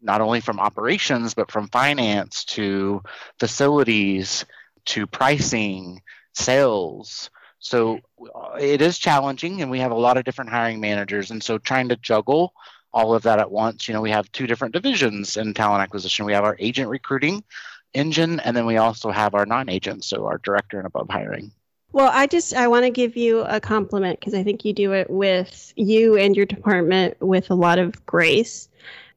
not 0.00 0.20
only 0.20 0.40
from 0.40 0.60
operations, 0.60 1.34
but 1.34 1.50
from 1.50 1.68
finance 1.68 2.44
to 2.44 3.02
facilities 3.40 4.44
to 4.86 5.06
pricing, 5.06 6.00
sales. 6.34 7.30
So 7.58 7.98
uh, 8.34 8.58
it 8.60 8.82
is 8.82 8.98
challenging, 8.98 9.62
and 9.62 9.70
we 9.70 9.80
have 9.80 9.92
a 9.92 9.96
lot 9.96 10.18
of 10.18 10.24
different 10.24 10.50
hiring 10.50 10.80
managers. 10.80 11.30
And 11.30 11.42
so 11.42 11.58
trying 11.58 11.88
to 11.88 11.96
juggle 11.96 12.52
all 12.94 13.12
of 13.12 13.24
that 13.24 13.40
at 13.40 13.50
once, 13.50 13.88
you 13.88 13.92
know, 13.92 14.00
we 14.00 14.12
have 14.12 14.30
two 14.30 14.46
different 14.46 14.72
divisions 14.72 15.36
in 15.36 15.52
talent 15.52 15.82
acquisition. 15.82 16.24
We 16.24 16.32
have 16.32 16.44
our 16.44 16.56
agent 16.60 16.88
recruiting, 16.88 17.42
engine, 17.92 18.38
and 18.40 18.56
then 18.56 18.66
we 18.66 18.76
also 18.76 19.10
have 19.10 19.34
our 19.34 19.44
non-agents, 19.44 20.06
so 20.06 20.26
our 20.26 20.38
director 20.38 20.78
and 20.78 20.86
above 20.86 21.10
hiring. 21.10 21.50
Well, 21.92 22.10
I 22.12 22.26
just 22.26 22.54
I 22.54 22.68
want 22.68 22.84
to 22.84 22.90
give 22.90 23.16
you 23.16 23.40
a 23.40 23.60
compliment 23.60 24.20
because 24.20 24.34
I 24.34 24.42
think 24.42 24.64
you 24.64 24.72
do 24.72 24.92
it 24.92 25.10
with 25.10 25.72
you 25.76 26.16
and 26.16 26.36
your 26.36 26.46
department 26.46 27.16
with 27.20 27.50
a 27.50 27.54
lot 27.54 27.78
of 27.78 28.06
grace. 28.06 28.68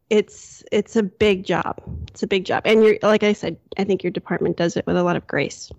It's 0.09 0.63
it's 0.71 0.95
a 0.95 1.03
big 1.03 1.45
job. 1.45 1.81
It's 2.07 2.23
a 2.23 2.27
big 2.27 2.45
job, 2.45 2.63
and 2.65 2.83
you're 2.83 2.97
like 3.03 3.23
I 3.23 3.33
said, 3.33 3.57
I 3.77 3.83
think 3.83 4.03
your 4.03 4.11
department 4.11 4.57
does 4.57 4.75
it 4.75 4.85
with 4.87 4.97
a 4.97 5.03
lot 5.03 5.15
of 5.15 5.25
grace. 5.27 5.71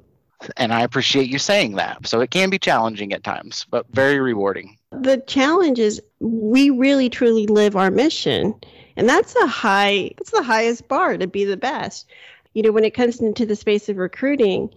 And 0.56 0.72
I 0.72 0.82
appreciate 0.82 1.28
you 1.28 1.38
saying 1.38 1.74
that. 1.76 2.06
So 2.06 2.20
it 2.20 2.30
can 2.30 2.48
be 2.48 2.60
challenging 2.60 3.12
at 3.12 3.24
times, 3.24 3.66
but 3.68 3.86
very 3.90 4.20
rewarding. 4.20 4.77
The 4.90 5.22
challenge 5.26 5.78
is 5.78 6.00
we 6.20 6.70
really 6.70 7.08
truly 7.10 7.46
live 7.46 7.76
our 7.76 7.90
mission, 7.90 8.54
and 8.96 9.08
that's 9.08 9.36
a 9.36 9.46
high. 9.46 10.12
It's 10.18 10.30
the 10.30 10.42
highest 10.42 10.88
bar 10.88 11.18
to 11.18 11.26
be 11.26 11.44
the 11.44 11.56
best 11.56 12.06
you 12.54 12.62
know, 12.62 12.72
when 12.72 12.84
it 12.84 12.92
comes 12.92 13.20
into 13.20 13.46
the 13.46 13.56
space 13.56 13.88
of 13.88 13.98
recruiting, 13.98 14.70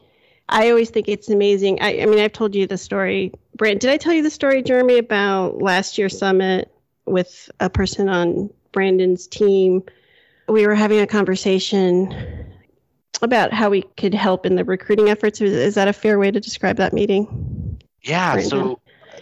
I 0.50 0.70
always 0.70 0.89
think 0.89 1.08
it's 1.08 1.30
amazing. 1.30 1.82
I, 1.82 2.01
I 2.01 2.06
mean, 2.06 2.20
I've 2.20 2.34
told 2.34 2.56
you 2.56 2.68
the 2.68 2.77
story. 2.77 3.34
Brent, 3.56 3.82
did 3.82 3.89
I 3.89 3.98
tell 3.98 4.13
you 4.13 4.24
the 4.24 4.30
story, 4.30 4.62
Jeremy, 4.62 4.98
about 4.98 5.62
last 5.62 5.98
year's 5.98 6.18
summit 6.18 6.72
with 7.06 7.50
a 7.60 7.70
person 7.70 8.10
on 8.10 8.50
Brandon's 8.72 9.27
team? 9.27 9.84
We 10.48 10.68
were 10.68 10.75
having 10.75 11.00
a 11.00 11.08
conversation 11.08 12.13
about 13.22 13.53
how 13.53 13.70
we 13.70 13.84
could 13.98 14.13
help 14.13 14.46
in 14.46 14.56
the 14.56 14.65
recruiting 14.65 15.10
efforts. 15.10 15.39
Is, 15.41 15.53
is 15.53 15.75
that 15.75 15.88
a 15.88 15.94
fair 15.94 16.20
way 16.20 16.32
to 16.32 16.39
describe 16.39 16.77
that 16.77 16.94
meeting? 16.94 17.80
Yeah. 18.03 18.34
Brandon? 18.34 18.50
So 18.50 18.81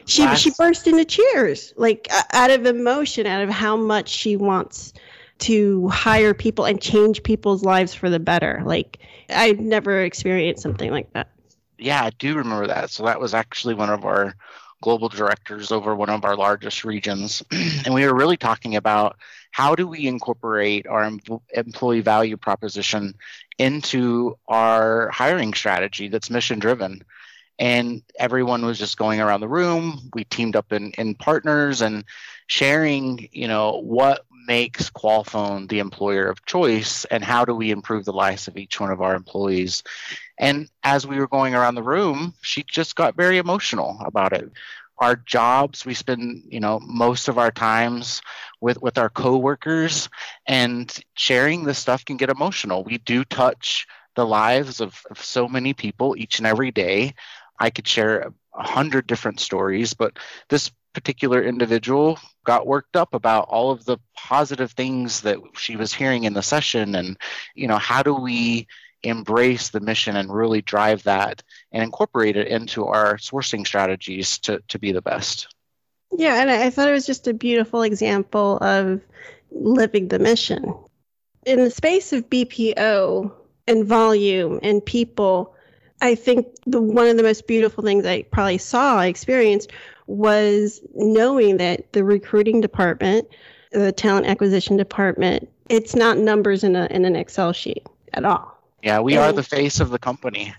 she 0.10 0.24
last... 0.24 0.42
she 0.42 0.52
burst 0.58 0.88
into 0.88 1.06
cheers, 1.06 1.74
like 1.78 2.08
out 2.34 2.52
of 2.52 2.66
emotion, 2.66 3.26
out 3.28 3.44
of 3.44 3.50
how 3.50 3.78
much 3.78 4.10
she 4.10 4.36
wants 4.36 4.94
to 5.40 5.88
hire 5.90 6.34
people 6.34 6.66
and 6.66 6.82
change 6.82 7.24
people's 7.24 7.64
lives 7.64 7.94
for 7.94 8.10
the 8.10 8.20
better. 8.20 8.62
Like 8.66 9.00
I've 9.30 9.60
never 9.60 10.04
experienced 10.04 10.64
something 10.64 10.92
like 10.92 11.12
that. 11.14 11.30
Yeah, 11.78 12.04
I 12.04 12.10
do 12.12 12.36
remember 12.36 12.68
that. 12.68 12.90
So 12.90 13.06
that 13.06 13.20
was 13.20 13.34
actually 13.34 13.74
one 13.74 13.90
of 13.90 14.04
our 14.04 14.36
global 14.82 15.10
directors 15.10 15.72
over 15.72 15.96
one 15.96 16.10
of 16.10 16.26
our 16.26 16.36
largest 16.36 16.84
regions. 16.84 17.44
and 17.52 17.94
we 17.94 18.06
were 18.06 18.16
really 18.16 18.38
talking 18.38 18.76
about 18.76 19.18
how 19.52 19.76
do 19.76 19.88
we 19.88 20.08
incorporate 20.08 20.88
our 20.88 21.04
em- 21.04 21.20
employee 21.54 22.02
value 22.02 22.38
proposition 22.38 23.16
into 23.58 24.38
our 24.48 25.10
hiring 25.10 25.54
strategy 25.54 26.08
that's 26.08 26.30
mission 26.30 26.60
driven 26.60 27.04
and 27.60 28.02
everyone 28.18 28.66
was 28.66 28.80
just 28.80 28.98
going 28.98 29.22
around 29.22 29.42
the 29.42 29.48
room 29.48 30.10
we 30.16 30.24
teamed 30.26 30.56
up 30.56 30.74
in, 30.74 30.92
in 30.98 31.14
partners 31.16 31.82
and 31.82 32.06
sharing 32.48 33.30
you 33.32 33.48
know 33.48 33.80
what 33.82 34.26
makes 34.48 34.90
Qualfon 34.90 35.70
the 35.70 35.80
employer 35.80 36.28
of 36.28 36.44
choice 36.46 37.06
and 37.06 37.24
how 37.24 37.46
do 37.46 37.54
we 37.54 37.70
improve 37.70 38.06
the 38.06 38.14
lives 38.14 38.48
of 38.48 38.58
each 38.58 38.80
one 38.80 38.92
of 38.92 39.02
our 39.02 39.16
employees? 39.16 39.84
And 40.40 40.68
as 40.84 41.06
we 41.06 41.20
were 41.20 41.28
going 41.28 41.54
around 41.54 41.76
the 41.76 41.84
room, 41.84 42.34
she 42.42 42.64
just 42.64 42.96
got 42.96 43.16
very 43.16 43.38
emotional 43.38 44.00
about 44.04 44.34
it. 44.34 44.50
Our 44.98 45.16
jobs, 45.16 45.86
we 45.86 45.94
spend, 45.94 46.46
you 46.50 46.60
know, 46.60 46.80
most 46.82 47.28
of 47.28 47.38
our 47.38 47.52
times 47.52 48.22
with 48.60 48.82
with 48.82 48.98
our 48.98 49.10
coworkers 49.10 50.10
and 50.48 50.92
sharing 51.14 51.64
this 51.64 51.78
stuff 51.78 52.04
can 52.04 52.18
get 52.18 52.32
emotional. 52.32 52.84
We 52.84 52.98
do 52.98 53.24
touch 53.24 53.86
the 54.16 54.26
lives 54.26 54.82
of, 54.82 55.02
of 55.12 55.24
so 55.24 55.48
many 55.48 55.74
people 55.74 56.16
each 56.18 56.40
and 56.40 56.48
every 56.48 56.72
day. 56.72 57.14
I 57.60 57.70
could 57.70 57.88
share 57.88 58.32
a 58.54 58.64
hundred 58.64 59.08
different 59.08 59.40
stories, 59.40 59.94
but 59.94 60.18
this 60.50 60.72
particular 60.94 61.44
individual 61.44 62.20
got 62.46 62.68
worked 62.68 62.96
up 62.96 63.14
about 63.14 63.48
all 63.48 63.72
of 63.72 63.86
the 63.86 63.98
positive 64.16 64.72
things 64.72 65.22
that 65.22 65.38
she 65.56 65.76
was 65.76 65.94
hearing 65.94 66.24
in 66.24 66.34
the 66.34 66.42
session 66.42 66.96
and 66.96 67.18
you 67.56 67.68
know 67.68 67.78
how 67.78 68.02
do 68.02 68.14
we 68.14 68.68
embrace 69.04 69.70
the 69.70 69.80
mission 69.80 70.16
and 70.16 70.34
really 70.34 70.62
drive 70.62 71.04
that 71.04 71.42
and 71.72 71.84
incorporate 71.84 72.36
it 72.36 72.48
into 72.48 72.86
our 72.86 73.18
sourcing 73.18 73.66
strategies 73.66 74.40
to, 74.40 74.62
to 74.68 74.80
be 74.80 74.92
the 74.92 75.02
best? 75.02 75.48
Yeah 76.12 76.42
and 76.42 76.50
i 76.50 76.70
thought 76.70 76.90
it 76.90 76.94
was 76.94 77.06
just 77.06 77.28
a 77.28 77.34
beautiful 77.34 77.84
example 77.84 78.58
of 78.62 79.02
living 79.52 80.08
the 80.08 80.20
mission. 80.20 80.74
In 81.46 81.64
the 81.64 81.72
space 81.72 82.14
of 82.14 82.30
bpo 82.30 83.32
and 83.68 83.86
volume 83.86 84.60
and 84.64 84.84
people 84.84 85.56
i 86.02 86.16
think 86.16 86.48
the 86.66 86.82
one 86.82 87.08
of 87.08 87.18
the 87.18 87.24
most 87.24 87.48
beautiful 87.48 87.84
things 87.84 88.06
i 88.06 88.22
probably 88.24 88.58
saw 88.58 88.98
I 88.98 89.08
experienced 89.08 89.72
was 90.10 90.82
knowing 90.96 91.58
that 91.58 91.94
the 91.94 92.04
recruiting 92.04 92.62
department, 92.62 93.28
the 93.72 93.92
talent 93.92 94.26
acquisition 94.26 94.76
department, 94.76 95.48
it's 95.70 95.96
not 95.96 96.18
numbers 96.18 96.64
in 96.64 96.76
a 96.76 96.88
in 96.90 97.06
an 97.06 97.16
Excel 97.16 97.54
sheet 97.54 97.86
at 98.14 98.26
all. 98.26 98.60
Yeah, 98.82 99.00
we 99.00 99.14
and, 99.14 99.24
are 99.24 99.32
the 99.32 99.44
face 99.44 99.80
of 99.80 99.92
the 99.92 100.00
company. 100.00 100.54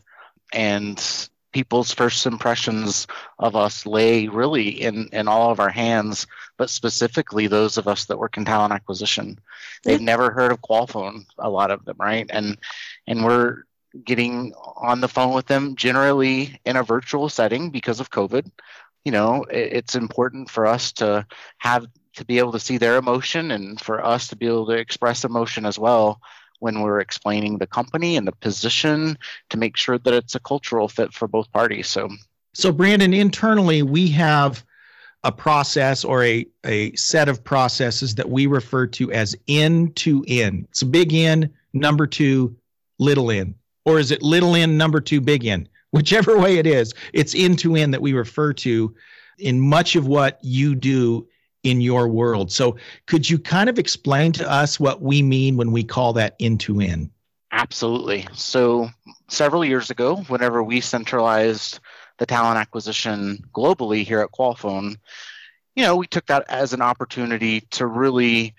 And 0.53 1.29
people's 1.53 1.93
first 1.93 2.27
impressions 2.27 3.09
of 3.41 3.57
us 3.57 3.85
lay 3.87 4.29
really 4.29 4.69
in, 4.69 5.09
in 5.13 5.27
all 5.27 5.51
of 5.51 5.59
our 5.59 5.69
hands, 5.69 6.29
but 6.57 6.71
specifically 6.71 7.49
those 7.49 7.77
of 7.77 7.89
us 7.89 8.05
that 8.05 8.19
work 8.19 8.37
in 8.37 8.45
talent 8.45 8.73
acquisition. 8.73 9.37
They've 9.83 10.01
never 10.01 10.31
heard 10.31 10.53
of 10.53 10.61
Qualfon, 10.61 11.27
a 11.39 11.51
lot 11.51 11.73
of 11.73 11.85
them, 11.85 11.97
right? 11.99 12.27
And 12.31 12.57
and 13.09 13.25
we're 13.25 13.65
getting 14.05 14.53
on 14.77 15.01
the 15.01 15.09
phone 15.09 15.35
with 15.35 15.47
them 15.47 15.75
generally 15.75 16.61
in 16.65 16.77
a 16.77 16.83
virtual 16.83 17.29
setting 17.29 17.71
because 17.71 18.01
of 18.01 18.11
COVID 18.11 18.51
you 19.05 19.13
know 19.13 19.45
it's 19.51 19.95
important 19.95 20.51
for 20.51 20.67
us 20.67 20.93
to 20.93 21.27
have 21.59 21.87
to 22.15 22.25
be 22.25 22.39
able 22.39 22.53
to 22.53 22.61
see 22.61 22.77
their 22.77 22.97
emotion 22.97 23.51
and 23.51 23.81
for 23.81 24.05
us 24.05 24.29
to 24.29 24.37
be 24.37 24.47
able 24.47 24.67
to 24.67 24.73
express 24.73 25.25
emotion 25.25 25.65
as 25.65 25.79
well 25.79 26.21
when 26.59 26.81
we're 26.81 27.01
explaining 27.01 27.57
the 27.57 27.67
company 27.67 28.17
and 28.17 28.27
the 28.27 28.33
position 28.33 29.17
to 29.49 29.57
make 29.57 29.77
sure 29.77 29.99
that 29.99 30.13
it's 30.13 30.35
a 30.35 30.41
cultural 30.41 30.89
fit 30.89 31.13
for 31.13 31.27
both 31.27 31.51
parties 31.53 31.89
so 31.89 32.09
so 32.53 32.73
brandon 32.73 33.15
internally 33.15 33.83
we 33.83 34.09
have 34.09 34.65
a 35.25 35.33
process 35.33 36.03
or 36.05 36.25
a, 36.25 36.47
a 36.65 36.95
set 36.97 37.29
of 37.29 37.45
processes 37.45 38.15
that 38.15 38.31
we 38.31 38.47
refer 38.47 38.87
to 38.87 39.13
as 39.13 39.37
N 39.49 39.93
to 39.93 40.25
N. 40.27 40.67
It's 40.71 40.81
a 40.81 40.87
big 40.87 41.13
N, 41.13 41.53
number 41.75 42.07
two, 42.07 42.57
little 42.99 43.31
n. 43.31 43.55
Or 43.85 43.99
is 43.99 44.11
it 44.11 44.23
little 44.23 44.55
n, 44.55 44.77
number 44.77 45.01
two, 45.01 45.21
big 45.21 45.47
N? 45.47 45.69
whichever 45.93 46.39
way 46.39 46.59
it 46.59 46.67
is, 46.67 46.95
it's 47.13 47.35
end 47.35 47.59
to 47.61 47.77
end 47.77 47.95
that 47.95 48.03
we 48.03 48.13
refer 48.13 48.53
to 48.53 48.95
in 49.39 49.61
much 49.61 49.97
of 49.97 50.07
what 50.07 50.39
you 50.43 50.75
do 50.75 51.27
in 51.63 51.81
your 51.81 52.09
world. 52.09 52.51
So, 52.51 52.77
could 53.07 53.29
you 53.29 53.39
kind 53.39 53.69
of 53.69 53.79
explain 53.79 54.33
to 54.33 54.51
us 54.51 54.81
what 54.81 55.03
we 55.03 55.23
mean 55.23 55.57
when 55.57 55.73
we 55.73 55.85
call 55.85 56.13
that 56.15 56.37
end 56.41 56.61
to 56.61 56.81
end? 56.81 57.11
Absolutely. 57.53 58.27
So, 58.33 58.89
several 59.29 59.65
years 59.65 59.91
ago, 59.91 60.17
whenever 60.29 60.63
we 60.63 60.81
centralized 60.81 61.81
the 62.19 62.27
talent 62.27 62.59
acquisition 62.59 63.45
globally 63.53 64.05
here 64.05 64.21
at 64.21 64.31
Qualfon, 64.31 64.97
you 65.75 65.85
know, 65.85 65.97
we 65.97 66.07
took 66.07 66.27
that 66.27 66.45
as 66.49 66.73
an 66.73 66.83
opportunity 66.83 67.61
to 67.73 67.87
really, 67.87 68.55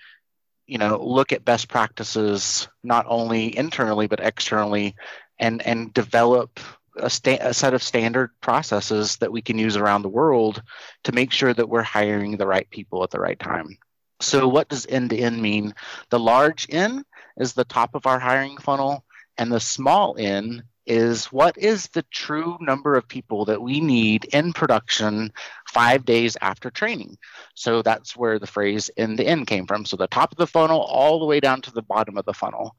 you 0.66 0.78
know, 0.78 1.02
look 1.02 1.32
at 1.32 1.44
best 1.44 1.68
practices 1.68 2.68
not 2.82 3.06
only 3.08 3.56
internally 3.56 4.06
but 4.06 4.20
externally, 4.20 4.94
and 5.38 5.62
and 5.62 5.92
develop 5.92 6.60
a, 6.96 7.10
sta- 7.10 7.38
a 7.40 7.54
set 7.54 7.74
of 7.74 7.82
standard 7.82 8.30
processes 8.40 9.16
that 9.16 9.32
we 9.32 9.42
can 9.42 9.58
use 9.58 9.76
around 9.76 10.02
the 10.02 10.08
world 10.08 10.62
to 11.04 11.12
make 11.12 11.32
sure 11.32 11.52
that 11.52 11.68
we're 11.68 11.82
hiring 11.82 12.36
the 12.36 12.46
right 12.46 12.68
people 12.70 13.02
at 13.02 13.10
the 13.10 13.20
right 13.20 13.38
time. 13.38 13.78
So, 14.20 14.46
what 14.46 14.68
does 14.68 14.86
end 14.86 15.10
to 15.10 15.18
end 15.18 15.40
mean? 15.42 15.74
The 16.10 16.20
large 16.20 16.66
N 16.70 17.04
is 17.36 17.54
the 17.54 17.64
top 17.64 17.94
of 17.94 18.06
our 18.06 18.18
hiring 18.18 18.56
funnel, 18.58 19.04
and 19.36 19.50
the 19.50 19.60
small 19.60 20.16
N 20.18 20.62
is 20.86 21.26
what 21.26 21.56
is 21.58 21.88
the 21.88 22.04
true 22.10 22.56
number 22.60 22.94
of 22.94 23.06
people 23.06 23.44
that 23.44 23.62
we 23.62 23.80
need 23.80 24.24
in 24.26 24.52
production 24.52 25.32
five 25.68 26.04
days 26.04 26.36
after 26.40 26.70
training. 26.70 27.16
So 27.54 27.82
that's 27.82 28.16
where 28.16 28.38
the 28.38 28.46
phrase 28.46 28.88
in 28.96 29.16
the 29.16 29.26
end 29.26 29.46
came 29.46 29.66
from. 29.66 29.84
So 29.84 29.96
the 29.96 30.06
top 30.06 30.32
of 30.32 30.38
the 30.38 30.46
funnel 30.46 30.80
all 30.80 31.20
the 31.20 31.26
way 31.26 31.40
down 31.40 31.62
to 31.62 31.72
the 31.72 31.82
bottom 31.82 32.18
of 32.18 32.24
the 32.24 32.34
funnel. 32.34 32.74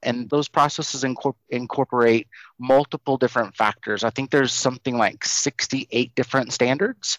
And 0.00 0.30
those 0.30 0.46
processes 0.46 1.02
incorpor- 1.02 1.34
incorporate 1.50 2.28
multiple 2.60 3.16
different 3.16 3.56
factors. 3.56 4.04
I 4.04 4.10
think 4.10 4.30
there's 4.30 4.52
something 4.52 4.96
like 4.96 5.24
68 5.24 6.14
different 6.14 6.52
standards. 6.52 7.18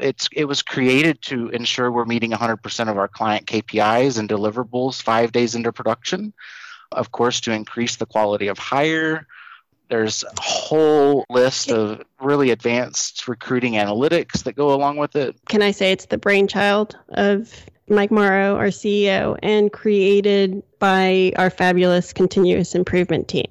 It's 0.00 0.28
it 0.32 0.46
was 0.46 0.62
created 0.62 1.22
to 1.22 1.48
ensure 1.50 1.92
we're 1.92 2.04
meeting 2.04 2.32
100% 2.32 2.88
of 2.88 2.98
our 2.98 3.06
client 3.06 3.46
KPIs 3.46 4.18
and 4.18 4.28
deliverables 4.28 5.00
five 5.00 5.30
days 5.30 5.54
into 5.54 5.72
production. 5.72 6.32
Of 6.90 7.12
course, 7.12 7.40
to 7.42 7.52
increase 7.52 7.96
the 7.96 8.06
quality 8.06 8.48
of 8.48 8.58
hire, 8.58 9.28
there's 9.88 10.22
a 10.24 10.40
whole 10.40 11.24
list 11.30 11.70
of 11.70 12.02
really 12.20 12.50
advanced 12.50 13.26
recruiting 13.28 13.74
analytics 13.74 14.42
that 14.44 14.54
go 14.54 14.72
along 14.72 14.96
with 14.96 15.16
it. 15.16 15.36
Can 15.48 15.62
I 15.62 15.70
say 15.70 15.92
it's 15.92 16.06
the 16.06 16.18
brainchild 16.18 16.96
of 17.10 17.66
Mike 17.90 18.10
Morrow, 18.10 18.56
our 18.56 18.66
CEO, 18.66 19.38
and 19.42 19.72
created 19.72 20.62
by 20.78 21.32
our 21.36 21.50
fabulous 21.50 22.12
continuous 22.12 22.74
improvement 22.74 23.28
team. 23.28 23.46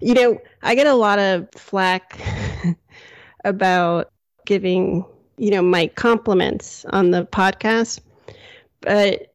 You 0.00 0.14
know, 0.14 0.40
I 0.62 0.74
get 0.74 0.86
a 0.86 0.94
lot 0.94 1.18
of 1.18 1.48
flack 1.52 2.18
about 3.44 4.10
giving, 4.46 5.04
you 5.36 5.50
know, 5.50 5.62
Mike 5.62 5.94
compliments 5.94 6.84
on 6.86 7.10
the 7.10 7.26
podcast, 7.26 8.00
but 8.80 9.34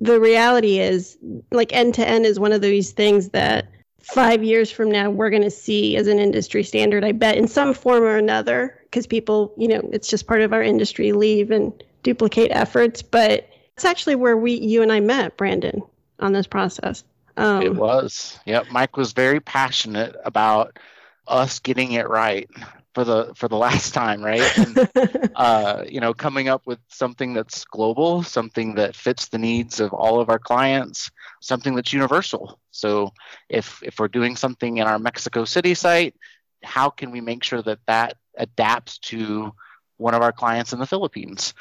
the 0.00 0.20
reality 0.20 0.78
is 0.78 1.18
like 1.50 1.72
end 1.72 1.94
to 1.94 2.06
end 2.06 2.26
is 2.26 2.40
one 2.40 2.52
of 2.52 2.60
these 2.60 2.92
things 2.92 3.30
that 3.30 3.68
five 4.02 4.42
years 4.42 4.70
from 4.70 4.90
now 4.90 5.10
we're 5.10 5.30
going 5.30 5.42
to 5.42 5.50
see 5.50 5.96
as 5.96 6.06
an 6.06 6.18
industry 6.18 6.62
standard 6.62 7.04
i 7.04 7.12
bet 7.12 7.36
in 7.36 7.46
some 7.46 7.72
form 7.72 8.02
or 8.02 8.16
another 8.16 8.78
because 8.84 9.06
people 9.06 9.52
you 9.56 9.68
know 9.68 9.80
it's 9.92 10.08
just 10.08 10.26
part 10.26 10.40
of 10.40 10.52
our 10.52 10.62
industry 10.62 11.12
leave 11.12 11.50
and 11.50 11.84
duplicate 12.02 12.50
efforts 12.50 13.00
but 13.00 13.48
it's 13.82 13.84
actually 13.84 14.14
where 14.14 14.36
we, 14.36 14.54
you 14.54 14.82
and 14.82 14.92
I 14.92 15.00
met, 15.00 15.36
Brandon, 15.36 15.82
on 16.20 16.32
this 16.32 16.46
process. 16.46 17.04
Um, 17.36 17.62
it 17.62 17.74
was. 17.74 18.38
Yep. 18.46 18.66
Mike 18.70 18.96
was 18.96 19.12
very 19.12 19.40
passionate 19.40 20.14
about 20.24 20.78
us 21.26 21.58
getting 21.58 21.92
it 21.92 22.08
right 22.08 22.48
for 22.94 23.04
the 23.04 23.32
for 23.34 23.48
the 23.48 23.56
last 23.66 23.94
time, 23.94 24.22
right? 24.22 24.42
And, 24.58 25.30
uh, 25.36 25.84
you 25.88 26.00
know, 26.00 26.14
coming 26.14 26.48
up 26.48 26.66
with 26.66 26.78
something 26.88 27.34
that's 27.34 27.64
global, 27.64 28.22
something 28.22 28.74
that 28.76 28.94
fits 28.94 29.28
the 29.28 29.38
needs 29.38 29.80
of 29.80 29.92
all 29.92 30.20
of 30.20 30.28
our 30.28 30.38
clients, 30.38 31.10
something 31.40 31.74
that's 31.74 31.92
universal. 31.92 32.58
So, 32.70 33.12
if 33.48 33.82
if 33.82 33.98
we're 33.98 34.08
doing 34.08 34.36
something 34.36 34.78
in 34.78 34.86
our 34.86 34.98
Mexico 34.98 35.44
City 35.44 35.74
site, 35.74 36.14
how 36.62 36.90
can 36.90 37.10
we 37.10 37.20
make 37.20 37.44
sure 37.44 37.62
that 37.62 37.80
that 37.86 38.16
adapts 38.36 38.98
to 38.98 39.52
one 39.96 40.14
of 40.14 40.22
our 40.22 40.32
clients 40.32 40.72
in 40.72 40.78
the 40.78 40.86
Philippines? 40.86 41.54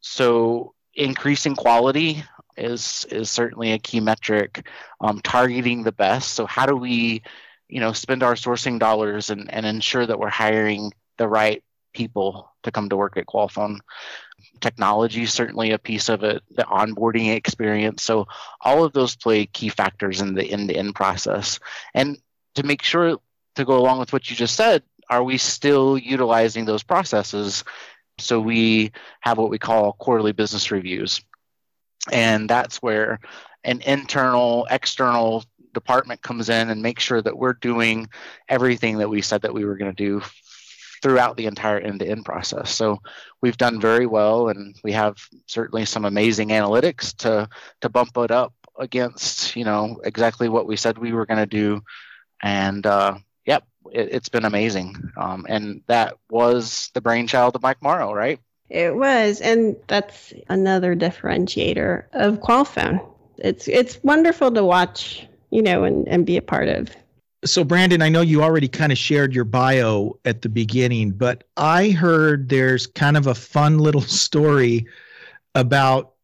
So 0.00 0.74
increasing 0.94 1.54
quality 1.54 2.24
is 2.56 3.06
is 3.10 3.30
certainly 3.30 3.72
a 3.72 3.78
key 3.78 4.00
metric. 4.00 4.66
Um, 5.00 5.20
targeting 5.20 5.82
the 5.82 5.92
best. 5.92 6.32
So 6.32 6.46
how 6.46 6.66
do 6.66 6.76
we, 6.76 7.22
you 7.68 7.80
know, 7.80 7.92
spend 7.92 8.22
our 8.22 8.34
sourcing 8.34 8.78
dollars 8.78 9.30
and, 9.30 9.52
and 9.52 9.66
ensure 9.66 10.06
that 10.06 10.18
we're 10.18 10.28
hiring 10.28 10.92
the 11.16 11.28
right 11.28 11.62
people 11.92 12.52
to 12.62 12.70
come 12.70 12.88
to 12.88 12.96
work 12.96 13.16
at 13.16 13.26
Qualfon? 13.26 13.78
Technology 14.60 15.22
is 15.22 15.32
certainly 15.32 15.72
a 15.72 15.78
piece 15.78 16.08
of 16.08 16.22
it. 16.22 16.42
The 16.50 16.62
onboarding 16.62 17.34
experience. 17.34 18.02
So 18.02 18.26
all 18.60 18.84
of 18.84 18.92
those 18.92 19.16
play 19.16 19.46
key 19.46 19.68
factors 19.68 20.20
in 20.20 20.34
the 20.34 20.44
end-to-end 20.44 20.94
process. 20.94 21.58
And 21.94 22.18
to 22.54 22.62
make 22.62 22.82
sure 22.82 23.18
to 23.56 23.64
go 23.64 23.78
along 23.78 23.98
with 23.98 24.12
what 24.12 24.30
you 24.30 24.36
just 24.36 24.54
said, 24.54 24.82
are 25.10 25.22
we 25.22 25.38
still 25.38 25.98
utilizing 25.98 26.64
those 26.64 26.82
processes 26.82 27.64
so 28.18 28.40
we 28.40 28.92
have 29.20 29.38
what 29.38 29.50
we 29.50 29.58
call 29.58 29.92
quarterly 29.92 30.32
business 30.32 30.70
reviews. 30.70 31.20
And 32.10 32.48
that's 32.48 32.82
where 32.82 33.20
an 33.64 33.80
internal, 33.82 34.66
external 34.70 35.44
department 35.78 36.22
comes 36.22 36.48
in 36.48 36.70
and 36.70 36.82
makes 36.82 37.02
sure 37.02 37.22
that 37.22 37.38
we're 37.38 37.54
doing 37.54 38.08
everything 38.48 38.98
that 38.98 39.08
we 39.08 39.22
said 39.22 39.42
that 39.42 39.54
we 39.54 39.64
were 39.64 39.76
going 39.76 39.94
to 39.94 40.04
do 40.04 40.22
throughout 41.02 41.36
the 41.36 41.46
entire 41.46 41.78
end-to-end 41.78 42.24
process. 42.24 42.70
So 42.70 42.98
we've 43.40 43.56
done 43.56 43.80
very 43.80 44.06
well, 44.06 44.48
and 44.48 44.74
we 44.82 44.92
have 44.92 45.16
certainly 45.46 45.84
some 45.84 46.04
amazing 46.04 46.48
analytics 46.48 47.16
to 47.18 47.48
to 47.80 47.88
bump 47.88 48.16
it 48.16 48.30
up 48.30 48.52
against 48.78 49.56
you 49.56 49.64
know 49.64 50.00
exactly 50.04 50.48
what 50.48 50.66
we 50.66 50.76
said 50.76 50.98
we 50.98 51.12
were 51.12 51.26
going 51.26 51.38
to 51.38 51.46
do, 51.46 51.82
and 52.42 52.84
uh, 52.86 53.18
yep, 53.46 53.64
it, 53.92 54.12
has 54.12 54.28
been 54.28 54.44
amazing. 54.44 54.96
Um, 55.16 55.46
and 55.48 55.82
that 55.86 56.14
was 56.30 56.90
the 56.94 57.00
brainchild 57.00 57.56
of 57.56 57.62
Mike 57.62 57.82
Morrow, 57.82 58.12
right? 58.12 58.40
It 58.68 58.94
was, 58.94 59.40
and 59.40 59.76
that's 59.86 60.34
another 60.48 60.94
differentiator 60.94 62.04
of 62.12 62.40
Qualfon. 62.40 63.00
It's 63.38 63.68
it's 63.68 64.02
wonderful 64.02 64.50
to 64.52 64.64
watch, 64.64 65.26
you 65.50 65.62
know, 65.62 65.84
and, 65.84 66.06
and 66.08 66.26
be 66.26 66.36
a 66.36 66.42
part 66.42 66.68
of. 66.68 66.90
So, 67.44 67.62
Brandon, 67.62 68.02
I 68.02 68.08
know 68.08 68.20
you 68.20 68.42
already 68.42 68.68
kind 68.68 68.90
of 68.90 68.98
shared 68.98 69.32
your 69.32 69.44
bio 69.44 70.18
at 70.24 70.42
the 70.42 70.48
beginning, 70.48 71.12
but 71.12 71.44
I 71.56 71.90
heard 71.90 72.48
there's 72.48 72.86
kind 72.86 73.16
of 73.16 73.26
a 73.26 73.34
fun 73.34 73.78
little 73.78 74.00
story 74.02 74.86
about 75.54 76.14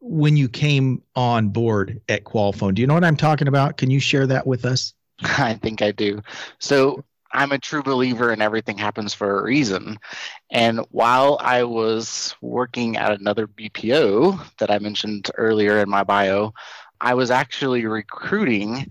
when 0.00 0.36
you 0.36 0.48
came 0.48 1.02
on 1.16 1.48
board 1.48 2.00
at 2.08 2.24
Qualfon. 2.24 2.74
Do 2.74 2.82
you 2.82 2.86
know 2.86 2.94
what 2.94 3.04
I'm 3.04 3.16
talking 3.16 3.48
about? 3.48 3.78
Can 3.78 3.90
you 3.90 4.00
share 4.00 4.26
that 4.26 4.46
with 4.46 4.64
us? 4.64 4.92
I 5.22 5.54
think 5.54 5.82
I 5.82 5.92
do. 5.92 6.22
So 6.58 7.02
I'm 7.32 7.50
a 7.50 7.58
true 7.58 7.82
believer 7.82 8.32
in 8.32 8.40
everything 8.40 8.78
happens 8.78 9.12
for 9.12 9.38
a 9.38 9.42
reason. 9.42 9.98
And 10.50 10.80
while 10.90 11.36
I 11.40 11.64
was 11.64 12.36
working 12.40 12.96
at 12.96 13.18
another 13.18 13.48
BPO 13.48 14.56
that 14.58 14.70
I 14.70 14.78
mentioned 14.78 15.30
earlier 15.36 15.78
in 15.80 15.90
my 15.90 16.04
bio, 16.04 16.54
I 17.00 17.14
was 17.14 17.30
actually 17.30 17.86
recruiting 17.86 18.86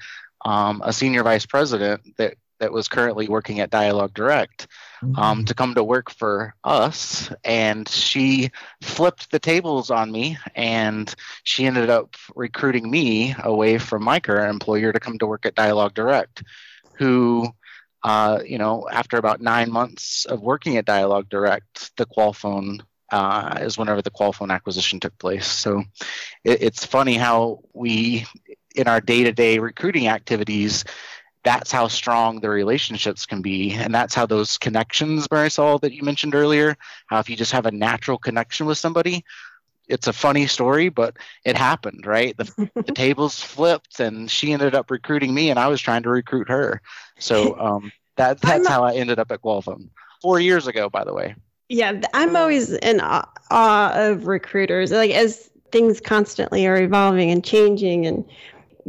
um, 0.45 0.81
a 0.83 0.93
senior 0.93 1.23
vice 1.23 1.45
president 1.45 2.01
that 2.17 2.35
that 2.63 2.71
was 2.71 2.87
currently 2.87 3.27
working 3.27 3.59
at 3.59 3.69
Dialogue 3.69 4.13
Direct 4.13 4.67
um, 5.01 5.13
mm-hmm. 5.13 5.43
to 5.43 5.53
come 5.53 5.75
to 5.75 5.83
work 5.83 6.09
for 6.09 6.55
us. 6.63 7.29
And 7.43 7.89
she 7.89 8.51
flipped 8.81 9.31
the 9.31 9.39
tables 9.39 9.91
on 9.91 10.09
me 10.11 10.37
and 10.55 11.13
she 11.43 11.65
ended 11.65 11.89
up 11.89 12.15
recruiting 12.35 12.89
me 12.89 13.35
away 13.43 13.79
from 13.79 14.01
my 14.01 14.21
current 14.21 14.49
employer 14.49 14.93
to 14.93 14.99
come 15.01 15.17
to 15.19 15.27
work 15.27 15.45
at 15.45 15.55
Dialogue 15.55 15.93
Direct, 15.93 16.41
who, 16.93 17.49
uh, 18.03 18.39
you 18.45 18.57
know, 18.57 18.87
after 18.89 19.17
about 19.17 19.41
nine 19.41 19.69
months 19.69 20.23
of 20.23 20.41
working 20.41 20.77
at 20.77 20.85
Dialogue 20.85 21.27
Direct, 21.27 21.91
the 21.97 22.05
Qualfon 22.05 22.79
uh, 23.13 23.59
is 23.61 23.77
whenever 23.77 24.01
the 24.01 24.09
Qualfon 24.09 24.51
acquisition 24.51 24.99
took 24.99 25.15
place. 25.19 25.45
So 25.45 25.83
it, 26.43 26.63
it's 26.63 26.83
funny 26.83 27.13
how 27.13 27.59
we, 27.73 28.25
in 28.75 28.87
our 28.87 28.99
day 28.99 29.23
to 29.23 29.31
day 29.31 29.59
recruiting 29.59 30.07
activities, 30.07 30.83
that's 31.43 31.71
how 31.71 31.87
strong 31.89 32.39
the 32.39 32.49
relationships 32.49 33.27
can 33.27 33.43
be. 33.43 33.71
And 33.73 33.93
that's 33.93 34.15
how 34.15 34.25
those 34.25 34.57
connections 34.57 35.27
marisol 35.27 35.79
that 35.81 35.93
you 35.93 36.01
mentioned 36.01 36.33
earlier 36.33 36.75
how 37.05 37.19
if 37.19 37.29
you 37.29 37.35
just 37.35 37.51
have 37.51 37.67
a 37.67 37.71
natural 37.71 38.17
connection 38.17 38.65
with 38.65 38.77
somebody 38.77 39.23
it's 39.89 40.07
a 40.07 40.13
funny 40.13 40.47
story 40.47 40.87
but 40.87 41.17
it 41.43 41.57
happened 41.57 42.05
right? 42.07 42.35
The, 42.37 42.69
the 42.73 42.93
tables 42.95 43.39
flipped 43.41 43.99
and 43.99 44.31
she 44.31 44.53
ended 44.53 44.73
up 44.73 44.89
recruiting 44.89 45.33
me 45.33 45.49
and 45.49 45.59
i 45.59 45.67
was 45.67 45.81
trying 45.81 46.03
to 46.03 46.09
recruit 46.09 46.49
her. 46.49 46.81
So 47.19 47.59
um, 47.59 47.91
that 48.15 48.41
that's 48.41 48.67
how 48.67 48.83
i 48.83 48.93
ended 48.95 49.19
up 49.19 49.31
at 49.31 49.41
qualfon 49.41 49.89
four 50.21 50.39
years 50.39 50.65
ago 50.67 50.89
by 50.89 51.03
the 51.03 51.13
way 51.13 51.35
yeah 51.69 51.99
i'm 52.13 52.35
always 52.35 52.71
in 52.71 52.99
awe 53.01 53.91
of 53.95 54.27
recruiters 54.27 54.91
like 54.91 55.11
as 55.11 55.49
things 55.71 55.99
constantly 55.99 56.67
are 56.67 56.81
evolving 56.81 57.31
and 57.31 57.43
changing 57.43 58.05
and 58.05 58.23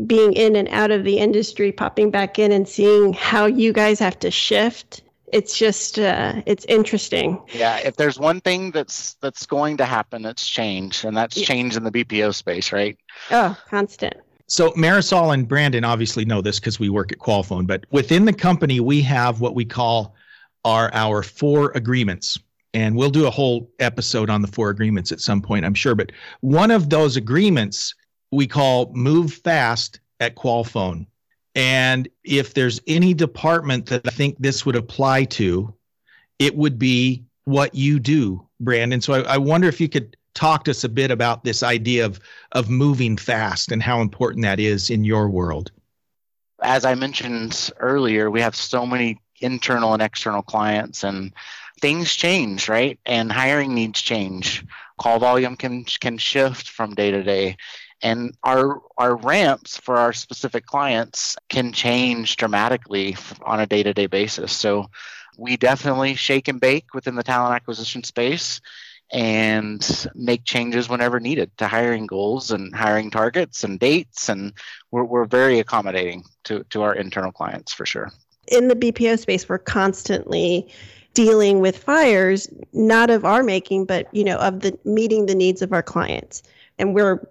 being 0.06 0.32
in 0.32 0.56
and 0.56 0.68
out 0.70 0.90
of 0.90 1.04
the 1.04 1.18
industry, 1.18 1.70
popping 1.70 2.10
back 2.10 2.37
in 2.37 2.50
and 2.50 2.68
seeing 2.68 3.12
how 3.12 3.46
you 3.46 3.72
guys 3.72 4.00
have 4.00 4.18
to 4.18 4.28
shift 4.28 5.02
it's 5.34 5.58
just 5.58 5.98
uh, 5.98 6.42
it's 6.46 6.64
interesting. 6.66 7.42
Yeah, 7.52 7.78
if 7.78 7.96
there's 7.96 8.20
one 8.20 8.40
thing 8.40 8.70
that's 8.70 9.14
that's 9.14 9.46
going 9.46 9.76
to 9.78 9.84
happen, 9.84 10.24
it's 10.24 10.48
change, 10.48 11.04
and 11.04 11.16
that's 11.16 11.37
yeah. 11.37 11.44
change 11.44 11.76
in 11.76 11.82
the 11.82 11.90
BPO 11.90 12.32
space, 12.37 12.72
right? 12.72 12.96
Oh, 13.32 13.58
constant. 13.68 14.14
So 14.46 14.70
Marisol 14.72 15.34
and 15.34 15.48
Brandon 15.48 15.82
obviously 15.82 16.24
know 16.24 16.40
this 16.40 16.60
because 16.60 16.78
we 16.78 16.88
work 16.88 17.10
at 17.10 17.18
Qualfon, 17.18 17.66
but 17.66 17.84
within 17.90 18.26
the 18.26 18.32
company 18.32 18.78
we 18.78 19.02
have 19.02 19.40
what 19.40 19.56
we 19.56 19.64
call 19.64 20.14
our 20.64 20.88
our 20.94 21.24
four 21.24 21.72
agreements. 21.74 22.38
And 22.74 22.96
we'll 22.96 23.10
do 23.10 23.26
a 23.26 23.30
whole 23.30 23.70
episode 23.78 24.28
on 24.28 24.42
the 24.42 24.48
four 24.48 24.68
agreements 24.68 25.12
at 25.12 25.20
some 25.20 25.40
point, 25.40 25.64
I'm 25.64 25.74
sure. 25.74 25.94
But 25.94 26.12
one 26.40 26.70
of 26.70 26.90
those 26.90 27.16
agreements 27.16 27.94
we 28.32 28.46
call 28.46 28.92
move 28.92 29.32
fast 29.32 30.00
at 30.20 30.34
Qualfon. 30.34 31.06
And 31.54 32.08
if 32.24 32.54
there's 32.54 32.80
any 32.87 33.14
department 33.14 33.87
that 33.87 34.02
I 34.06 34.10
think 34.10 34.37
this 34.38 34.66
would 34.66 34.76
apply 34.76 35.24
to, 35.24 35.72
it 36.38 36.56
would 36.56 36.78
be 36.78 37.24
what 37.44 37.74
you 37.74 38.00
do, 38.00 38.44
Brandon. 38.60 39.00
So 39.00 39.14
I, 39.14 39.34
I 39.34 39.38
wonder 39.38 39.68
if 39.68 39.80
you 39.80 39.88
could 39.88 40.16
talk 40.34 40.64
to 40.64 40.72
us 40.72 40.82
a 40.82 40.88
bit 40.88 41.12
about 41.12 41.44
this 41.44 41.62
idea 41.62 42.04
of 42.04 42.18
of 42.52 42.68
moving 42.68 43.16
fast 43.16 43.70
and 43.70 43.80
how 43.80 44.00
important 44.00 44.42
that 44.42 44.58
is 44.58 44.90
in 44.90 45.04
your 45.04 45.28
world. 45.28 45.70
As 46.60 46.84
I 46.84 46.94
mentioned 46.94 47.70
earlier, 47.78 48.30
we 48.30 48.40
have 48.40 48.56
so 48.56 48.84
many 48.84 49.20
internal 49.40 49.92
and 49.92 50.02
external 50.02 50.42
clients 50.42 51.04
and 51.04 51.32
things 51.80 52.14
change, 52.14 52.68
right? 52.68 52.98
And 53.06 53.30
hiring 53.30 53.74
needs 53.74 54.00
change. 54.00 54.64
Call 54.98 55.18
volume 55.18 55.56
can 55.56 55.84
can 55.84 56.18
shift 56.18 56.68
from 56.68 56.94
day 56.94 57.10
to 57.10 57.22
day 57.22 57.56
and 58.04 58.37
our 58.44 58.80
our 58.98 59.16
ramps 59.16 59.78
for 59.78 59.96
our 59.96 60.12
specific 60.12 60.66
clients 60.66 61.37
can 61.48 61.72
change 61.72 62.37
dramatically 62.37 63.16
on 63.42 63.60
a 63.60 63.66
day-to-day 63.66 64.06
basis 64.06 64.52
so 64.52 64.87
we 65.37 65.56
definitely 65.56 66.14
shake 66.14 66.46
and 66.46 66.60
bake 66.60 66.94
within 66.94 67.16
the 67.16 67.22
talent 67.22 67.56
acquisition 67.56 68.04
space 68.04 68.60
and 69.12 70.06
make 70.14 70.44
changes 70.44 70.88
whenever 70.88 71.20
needed 71.20 71.50
to 71.56 71.66
hiring 71.66 72.06
goals 72.06 72.50
and 72.50 72.74
hiring 72.74 73.10
targets 73.10 73.64
and 73.64 73.80
dates 73.80 74.28
and 74.28 74.52
we're, 74.90 75.04
we're 75.04 75.26
very 75.26 75.58
accommodating 75.58 76.22
to, 76.44 76.64
to 76.70 76.82
our 76.82 76.94
internal 76.94 77.32
clients 77.32 77.72
for 77.72 77.87
sure 77.87 78.12
in 78.48 78.68
the 78.68 78.76
bpo 78.76 79.18
space 79.18 79.48
we're 79.48 79.58
constantly 79.58 80.68
dealing 81.14 81.61
with 81.61 81.79
fires 81.79 82.48
not 82.72 83.09
of 83.09 83.24
our 83.24 83.42
making 83.42 83.85
but 83.85 84.12
you 84.12 84.24
know 84.24 84.37
of 84.37 84.61
the 84.61 84.77
meeting 84.85 85.27
the 85.27 85.35
needs 85.35 85.62
of 85.62 85.72
our 85.72 85.83
clients 85.83 86.42
and 86.79 86.94
we're 86.94 87.27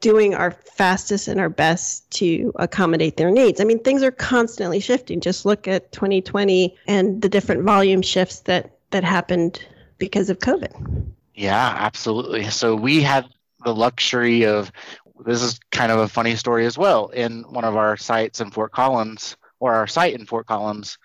doing 0.00 0.34
our 0.34 0.52
fastest 0.52 1.28
and 1.28 1.40
our 1.40 1.48
best 1.48 2.08
to 2.10 2.52
accommodate 2.56 3.16
their 3.16 3.30
needs. 3.30 3.60
I 3.60 3.64
mean, 3.64 3.80
things 3.80 4.02
are 4.02 4.10
constantly 4.10 4.80
shifting. 4.80 5.20
Just 5.20 5.44
look 5.44 5.66
at 5.66 5.90
2020 5.92 6.76
and 6.86 7.20
the 7.20 7.28
different 7.28 7.64
volume 7.64 8.02
shifts 8.02 8.40
that 8.40 8.76
that 8.90 9.04
happened 9.04 9.64
because 9.98 10.30
of 10.30 10.38
COVID. 10.38 11.06
Yeah, 11.34 11.74
absolutely. 11.78 12.48
So 12.50 12.74
we 12.74 13.02
had 13.02 13.26
the 13.64 13.74
luxury 13.74 14.46
of 14.46 14.72
this 15.24 15.42
is 15.42 15.58
kind 15.72 15.90
of 15.90 15.98
a 15.98 16.08
funny 16.08 16.36
story 16.36 16.64
as 16.64 16.78
well. 16.78 17.08
In 17.08 17.42
one 17.42 17.64
of 17.64 17.76
our 17.76 17.96
sites 17.96 18.40
in 18.40 18.50
Fort 18.50 18.72
Collins, 18.72 19.36
or 19.60 19.74
our 19.74 19.88
site 19.88 20.14
in 20.14 20.24
Fort 20.24 20.46
Collins, 20.46 20.96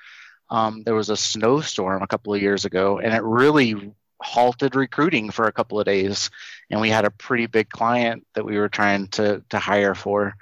um, 0.50 0.84
there 0.84 0.96
was 0.96 1.10
a 1.10 1.18
snowstorm 1.18 2.02
a 2.02 2.08
couple 2.08 2.34
of 2.34 2.42
years 2.42 2.66
ago, 2.66 3.00
and 3.00 3.14
it 3.14 3.24
really 3.24 3.94
halted 4.22 4.76
recruiting 4.76 5.32
for 5.32 5.46
a 5.46 5.52
couple 5.52 5.80
of 5.80 5.86
days. 5.86 6.30
And 6.70 6.80
we 6.80 6.90
had 6.90 7.06
a 7.06 7.12
pretty 7.12 7.48
big 7.48 7.70
client 7.70 8.26
that 8.36 8.46
we 8.46 8.58
were 8.58 8.70
trying 8.70 9.08
to 9.10 9.44
to 9.50 9.60
hire 9.60 9.96
for. 9.96 10.36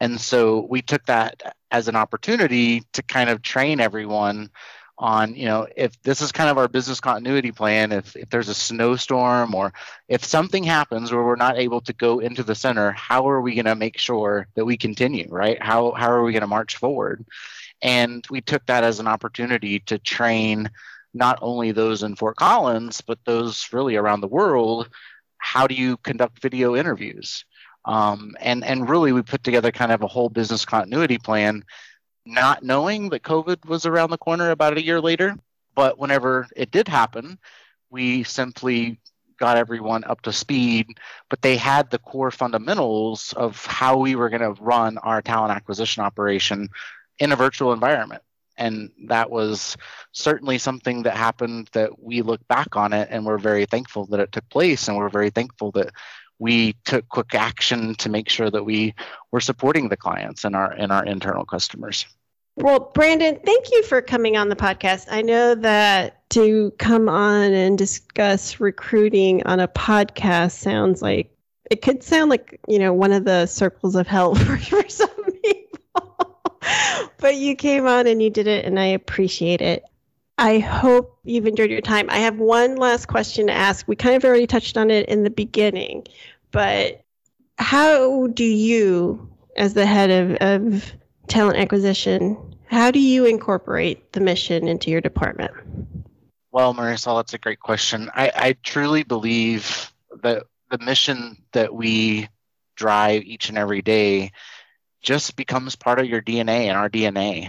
And 0.00 0.20
so 0.20 0.60
we 0.68 0.82
took 0.82 1.06
that 1.06 1.56
as 1.70 1.88
an 1.88 1.96
opportunity 1.96 2.82
to 2.92 3.02
kind 3.02 3.30
of 3.30 3.42
train 3.42 3.80
everyone 3.80 4.50
on 4.98 5.34
you 5.34 5.44
know 5.44 5.66
if 5.76 6.00
this 6.02 6.22
is 6.22 6.32
kind 6.32 6.48
of 6.48 6.56
our 6.56 6.68
business 6.68 7.00
continuity 7.00 7.52
plan 7.52 7.92
if, 7.92 8.16
if 8.16 8.30
there's 8.30 8.48
a 8.48 8.54
snowstorm 8.54 9.54
or 9.54 9.72
if 10.08 10.24
something 10.24 10.64
happens 10.64 11.12
where 11.12 11.22
we're 11.22 11.36
not 11.36 11.58
able 11.58 11.82
to 11.82 11.92
go 11.92 12.18
into 12.18 12.42
the 12.42 12.54
center 12.54 12.92
how 12.92 13.28
are 13.28 13.42
we 13.42 13.54
going 13.54 13.66
to 13.66 13.74
make 13.74 13.98
sure 13.98 14.48
that 14.54 14.64
we 14.64 14.76
continue 14.76 15.26
right? 15.28 15.62
How, 15.62 15.92
how 15.92 16.10
are 16.10 16.22
we 16.22 16.32
going 16.32 16.40
to 16.40 16.46
march 16.46 16.76
forward 16.76 17.26
and 17.82 18.26
we 18.30 18.40
took 18.40 18.64
that 18.66 18.84
as 18.84 19.00
an 19.00 19.06
opportunity 19.06 19.80
to 19.80 19.98
train 19.98 20.70
not 21.14 21.38
only 21.40 21.72
those 21.72 22.02
in 22.02 22.16
Fort 22.16 22.36
Collins, 22.36 23.00
but 23.00 23.18
those 23.24 23.72
really 23.72 23.96
around 23.96 24.20
the 24.20 24.28
world. 24.28 24.88
How 25.38 25.66
do 25.66 25.74
you 25.74 25.96
conduct 25.98 26.42
video 26.42 26.76
interviews? 26.76 27.44
Um, 27.84 28.34
and 28.40 28.64
and 28.64 28.88
really, 28.88 29.12
we 29.12 29.22
put 29.22 29.44
together 29.44 29.70
kind 29.70 29.92
of 29.92 30.02
a 30.02 30.06
whole 30.08 30.28
business 30.28 30.64
continuity 30.64 31.18
plan, 31.18 31.64
not 32.24 32.62
knowing 32.62 33.10
that 33.10 33.22
COVID 33.22 33.64
was 33.66 33.86
around 33.86 34.10
the 34.10 34.18
corner 34.18 34.50
about 34.50 34.76
a 34.76 34.84
year 34.84 35.00
later. 35.00 35.36
But 35.74 35.98
whenever 35.98 36.48
it 36.56 36.70
did 36.70 36.88
happen, 36.88 37.38
we 37.90 38.24
simply 38.24 38.98
got 39.38 39.56
everyone 39.56 40.02
up 40.04 40.22
to 40.22 40.32
speed, 40.32 40.86
but 41.28 41.42
they 41.42 41.56
had 41.56 41.90
the 41.90 41.98
core 41.98 42.30
fundamentals 42.30 43.34
of 43.34 43.64
how 43.66 43.98
we 43.98 44.16
were 44.16 44.30
going 44.30 44.40
to 44.40 44.60
run 44.62 44.96
our 44.98 45.20
talent 45.20 45.52
acquisition 45.52 46.02
operation 46.02 46.68
in 47.18 47.32
a 47.32 47.36
virtual 47.36 47.72
environment. 47.72 48.22
And 48.58 48.90
that 49.06 49.30
was 49.30 49.76
certainly 50.12 50.58
something 50.58 51.02
that 51.02 51.16
happened 51.16 51.68
that 51.72 52.02
we 52.02 52.22
look 52.22 52.46
back 52.48 52.76
on 52.76 52.92
it 52.92 53.08
and 53.10 53.26
we're 53.26 53.38
very 53.38 53.66
thankful 53.66 54.06
that 54.06 54.20
it 54.20 54.32
took 54.32 54.48
place 54.48 54.88
and 54.88 54.96
we're 54.96 55.10
very 55.10 55.30
thankful 55.30 55.72
that 55.72 55.90
we 56.38 56.74
took 56.84 57.08
quick 57.08 57.34
action 57.34 57.94
to 57.96 58.08
make 58.08 58.28
sure 58.28 58.50
that 58.50 58.64
we 58.64 58.94
were 59.30 59.40
supporting 59.40 59.88
the 59.88 59.96
clients 59.96 60.44
and 60.44 60.54
our 60.54 60.70
and 60.72 60.92
our 60.92 61.04
internal 61.04 61.44
customers. 61.44 62.06
Well 62.56 62.90
brandon 62.94 63.40
thank 63.44 63.70
you 63.72 63.82
for 63.82 64.00
coming 64.02 64.36
on 64.36 64.48
the 64.48 64.56
podcast. 64.56 65.06
I 65.10 65.22
know 65.22 65.54
that 65.54 66.28
to 66.30 66.72
come 66.78 67.08
on 67.08 67.52
and 67.52 67.78
discuss 67.78 68.60
recruiting 68.60 69.46
on 69.46 69.60
a 69.60 69.68
podcast 69.68 70.52
sounds 70.52 71.02
like 71.02 71.30
it 71.70 71.82
could 71.82 72.02
sound 72.02 72.30
like 72.30 72.60
you 72.68 72.78
know 72.78 72.92
one 72.92 73.12
of 73.12 73.24
the 73.24 73.46
circles 73.46 73.96
of 73.96 74.06
hell 74.06 74.34
for, 74.34 74.56
for 74.58 74.88
some 74.88 75.15
but 77.18 77.36
you 77.36 77.54
came 77.54 77.86
on 77.86 78.06
and 78.06 78.22
you 78.22 78.30
did 78.30 78.46
it, 78.46 78.64
and 78.64 78.78
I 78.78 78.86
appreciate 78.86 79.60
it. 79.60 79.84
I 80.38 80.58
hope 80.58 81.18
you've 81.24 81.46
enjoyed 81.46 81.70
your 81.70 81.80
time. 81.80 82.08
I 82.10 82.18
have 82.18 82.38
one 82.38 82.76
last 82.76 83.06
question 83.06 83.46
to 83.46 83.52
ask. 83.52 83.88
We 83.88 83.96
kind 83.96 84.16
of 84.16 84.24
already 84.24 84.46
touched 84.46 84.76
on 84.76 84.90
it 84.90 85.08
in 85.08 85.24
the 85.24 85.30
beginning, 85.30 86.06
but 86.50 87.02
how 87.58 88.26
do 88.28 88.44
you, 88.44 89.30
as 89.56 89.74
the 89.74 89.86
head 89.86 90.10
of, 90.10 90.36
of 90.40 90.92
talent 91.26 91.58
acquisition, 91.58 92.36
how 92.66 92.90
do 92.90 92.98
you 92.98 93.24
incorporate 93.24 94.12
the 94.12 94.20
mission 94.20 94.68
into 94.68 94.90
your 94.90 95.00
department? 95.00 95.52
Well, 96.52 96.74
Marisol, 96.74 97.18
that's 97.18 97.34
a 97.34 97.38
great 97.38 97.60
question. 97.60 98.10
I, 98.14 98.32
I 98.34 98.56
truly 98.62 99.04
believe 99.04 99.92
that 100.22 100.44
the 100.70 100.78
mission 100.78 101.36
that 101.52 101.74
we 101.74 102.28
drive 102.74 103.22
each 103.22 103.48
and 103.48 103.56
every 103.56 103.82
day 103.82 104.32
just 105.06 105.36
becomes 105.36 105.76
part 105.76 106.00
of 106.00 106.06
your 106.06 106.20
DNA 106.20 106.66
and 106.66 106.76
our 106.76 106.90
DNA. 106.90 107.48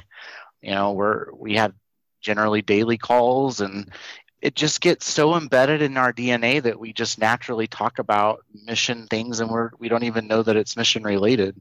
You 0.62 0.72
know, 0.72 0.94
we're 0.94 1.34
we 1.34 1.56
have 1.56 1.74
generally 2.22 2.62
daily 2.62 2.98
calls 3.00 3.62
and 3.62 3.92
it 4.42 4.56
just 4.56 4.80
gets 4.80 5.10
so 5.10 5.36
embedded 5.36 5.82
in 5.82 5.98
our 5.98 6.14
DNA 6.14 6.62
that 6.62 6.80
we 6.80 6.94
just 6.94 7.18
naturally 7.18 7.66
talk 7.66 7.98
about 7.98 8.46
mission 8.54 9.08
things 9.08 9.40
and 9.40 9.50
we're 9.50 9.72
we 9.80 9.90
don't 9.90 10.04
even 10.04 10.28
know 10.28 10.44
that 10.44 10.56
it's 10.56 10.78
mission 10.78 11.04
related. 11.04 11.60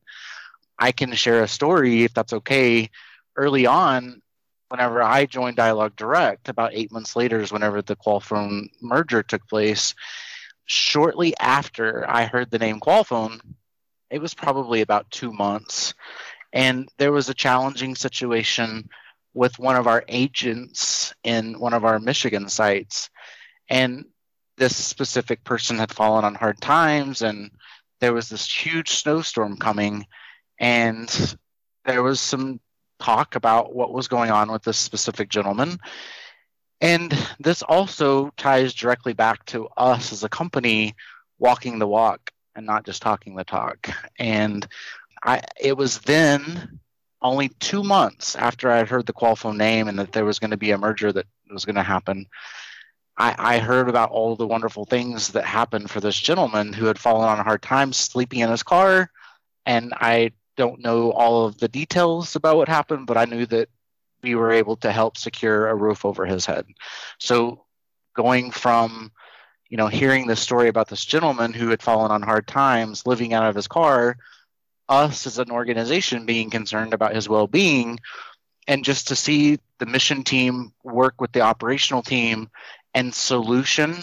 I 0.78 0.92
can 0.92 1.14
share 1.14 1.42
a 1.42 1.48
story 1.48 2.04
if 2.04 2.12
that's 2.12 2.34
okay. 2.34 2.90
Early 3.34 3.64
on, 3.64 4.20
whenever 4.68 5.02
I 5.02 5.24
joined 5.24 5.56
Dialogue 5.56 5.96
Direct, 5.96 6.50
about 6.50 6.74
eight 6.74 6.92
months 6.92 7.16
later 7.16 7.40
is 7.40 7.52
whenever 7.52 7.80
the 7.80 7.96
Qualfon 7.96 8.68
merger 8.82 9.22
took 9.22 9.48
place. 9.48 9.94
Shortly 10.66 11.34
after 11.38 12.04
I 12.06 12.26
heard 12.26 12.50
the 12.50 12.58
name 12.58 12.80
Qualfon, 12.80 13.40
it 14.10 14.20
was 14.20 14.34
probably 14.34 14.80
about 14.80 15.10
two 15.10 15.32
months. 15.32 15.94
And 16.52 16.88
there 16.98 17.12
was 17.12 17.28
a 17.28 17.34
challenging 17.34 17.94
situation 17.94 18.88
with 19.34 19.58
one 19.58 19.76
of 19.76 19.86
our 19.86 20.04
agents 20.08 21.14
in 21.22 21.58
one 21.58 21.74
of 21.74 21.84
our 21.84 21.98
Michigan 21.98 22.48
sites. 22.48 23.10
And 23.68 24.06
this 24.56 24.74
specific 24.74 25.44
person 25.44 25.78
had 25.78 25.92
fallen 25.92 26.24
on 26.24 26.34
hard 26.34 26.60
times, 26.60 27.20
and 27.20 27.50
there 28.00 28.14
was 28.14 28.28
this 28.28 28.50
huge 28.50 28.90
snowstorm 28.94 29.58
coming. 29.58 30.06
And 30.58 31.36
there 31.84 32.02
was 32.02 32.20
some 32.20 32.60
talk 32.98 33.34
about 33.34 33.74
what 33.74 33.92
was 33.92 34.08
going 34.08 34.30
on 34.30 34.50
with 34.50 34.62
this 34.62 34.78
specific 34.78 35.28
gentleman. 35.28 35.78
And 36.80 37.14
this 37.38 37.62
also 37.62 38.30
ties 38.36 38.72
directly 38.72 39.12
back 39.12 39.44
to 39.46 39.68
us 39.76 40.12
as 40.12 40.24
a 40.24 40.28
company 40.28 40.94
walking 41.38 41.78
the 41.78 41.86
walk 41.86 42.30
and 42.56 42.66
not 42.66 42.84
just 42.84 43.02
talking 43.02 43.36
the 43.36 43.44
talk. 43.44 43.88
And 44.18 44.66
I, 45.22 45.42
it 45.60 45.76
was 45.76 45.98
then 45.98 46.80
only 47.22 47.48
two 47.48 47.82
months 47.82 48.34
after 48.36 48.70
I 48.70 48.78
had 48.78 48.88
heard 48.88 49.06
the 49.06 49.12
Qualfon 49.12 49.56
name 49.56 49.88
and 49.88 49.98
that 49.98 50.12
there 50.12 50.24
was 50.24 50.38
going 50.38 50.50
to 50.50 50.56
be 50.56 50.70
a 50.70 50.78
merger 50.78 51.12
that 51.12 51.26
was 51.50 51.64
going 51.64 51.76
to 51.76 51.82
happen. 51.82 52.26
I, 53.16 53.34
I 53.38 53.58
heard 53.58 53.88
about 53.88 54.10
all 54.10 54.36
the 54.36 54.46
wonderful 54.46 54.84
things 54.84 55.28
that 55.28 55.44
happened 55.44 55.90
for 55.90 56.00
this 56.00 56.18
gentleman 56.18 56.72
who 56.72 56.86
had 56.86 56.98
fallen 56.98 57.28
on 57.28 57.44
hard 57.44 57.62
times 57.62 57.96
sleeping 57.96 58.40
in 58.40 58.50
his 58.50 58.62
car. 58.62 59.10
And 59.64 59.92
I 59.94 60.32
don't 60.56 60.82
know 60.82 61.12
all 61.12 61.46
of 61.46 61.58
the 61.58 61.68
details 61.68 62.36
about 62.36 62.56
what 62.56 62.68
happened, 62.68 63.06
but 63.06 63.16
I 63.16 63.24
knew 63.24 63.46
that 63.46 63.68
we 64.22 64.34
were 64.34 64.52
able 64.52 64.76
to 64.76 64.92
help 64.92 65.16
secure 65.16 65.68
a 65.68 65.74
roof 65.74 66.04
over 66.04 66.24
his 66.26 66.46
head. 66.46 66.66
So 67.18 67.64
going 68.14 68.50
from 68.50 69.12
you 69.68 69.76
know 69.76 69.86
hearing 69.86 70.26
this 70.26 70.40
story 70.40 70.68
about 70.68 70.88
this 70.88 71.04
gentleman 71.04 71.52
who 71.52 71.68
had 71.68 71.82
fallen 71.82 72.10
on 72.10 72.22
hard 72.22 72.46
times 72.46 73.06
living 73.06 73.32
out 73.32 73.48
of 73.48 73.54
his 73.54 73.68
car 73.68 74.16
us 74.88 75.26
as 75.26 75.38
an 75.38 75.50
organization 75.50 76.26
being 76.26 76.50
concerned 76.50 76.94
about 76.94 77.14
his 77.14 77.28
well-being 77.28 77.98
and 78.68 78.84
just 78.84 79.08
to 79.08 79.16
see 79.16 79.58
the 79.78 79.86
mission 79.86 80.22
team 80.22 80.72
work 80.84 81.20
with 81.20 81.32
the 81.32 81.40
operational 81.40 82.02
team 82.02 82.48
and 82.94 83.14
solution 83.14 83.96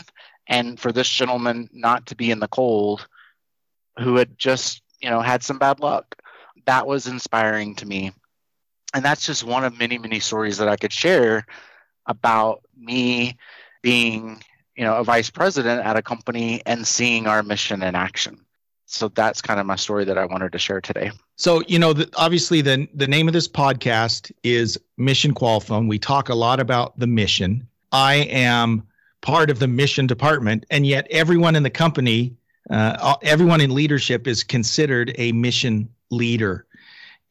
and 0.47 0.79
for 0.79 0.91
this 0.91 1.09
gentleman 1.09 1.69
not 1.71 2.05
to 2.05 2.15
be 2.15 2.31
in 2.31 2.39
the 2.39 2.47
cold 2.47 3.07
who 3.99 4.15
had 4.15 4.37
just 4.37 4.81
you 5.01 5.09
know 5.09 5.21
had 5.21 5.43
some 5.43 5.57
bad 5.57 5.79
luck 5.79 6.15
that 6.65 6.87
was 6.87 7.07
inspiring 7.07 7.75
to 7.75 7.85
me. 7.85 8.11
And 8.93 9.03
that's 9.03 9.25
just 9.25 9.43
one 9.43 9.63
of 9.63 9.77
many 9.77 9.97
many 9.97 10.19
stories 10.19 10.57
that 10.57 10.69
i 10.69 10.75
could 10.75 10.93
share 10.93 11.45
about 12.05 12.63
me 12.77 13.37
being 13.81 14.41
you 14.75 14.83
know 14.83 14.95
a 14.95 15.03
vice 15.03 15.29
president 15.29 15.85
at 15.85 15.95
a 15.95 16.01
company 16.01 16.61
and 16.65 16.85
seeing 16.85 17.27
our 17.27 17.43
mission 17.43 17.83
in 17.83 17.95
action. 17.95 18.39
So 18.85 19.07
that's 19.07 19.41
kind 19.41 19.59
of 19.59 19.65
my 19.65 19.75
story 19.75 20.05
that 20.05 20.17
i 20.17 20.25
wanted 20.25 20.51
to 20.51 20.59
share 20.59 20.81
today. 20.81 21.11
So 21.35 21.63
you 21.67 21.79
know 21.79 21.93
the, 21.93 22.09
obviously 22.17 22.61
the 22.61 22.87
the 22.93 23.07
name 23.07 23.27
of 23.27 23.33
this 23.33 23.47
podcast 23.47 24.31
is 24.43 24.79
mission 24.97 25.33
qualfon. 25.33 25.87
We 25.87 25.99
talk 25.99 26.29
a 26.29 26.35
lot 26.35 26.59
about 26.59 26.97
the 26.99 27.07
mission. 27.07 27.67
I 27.91 28.15
am 28.15 28.83
part 29.21 29.49
of 29.49 29.59
the 29.59 29.67
mission 29.67 30.05
department 30.05 30.65
and 30.69 30.85
yet 30.85 31.07
everyone 31.09 31.55
in 31.55 31.63
the 31.63 31.69
company 31.69 32.35
uh, 32.69 33.15
everyone 33.21 33.61
in 33.61 33.73
leadership 33.73 34.27
is 34.27 34.43
considered 34.43 35.13
a 35.17 35.31
mission 35.31 35.89
leader 36.11 36.65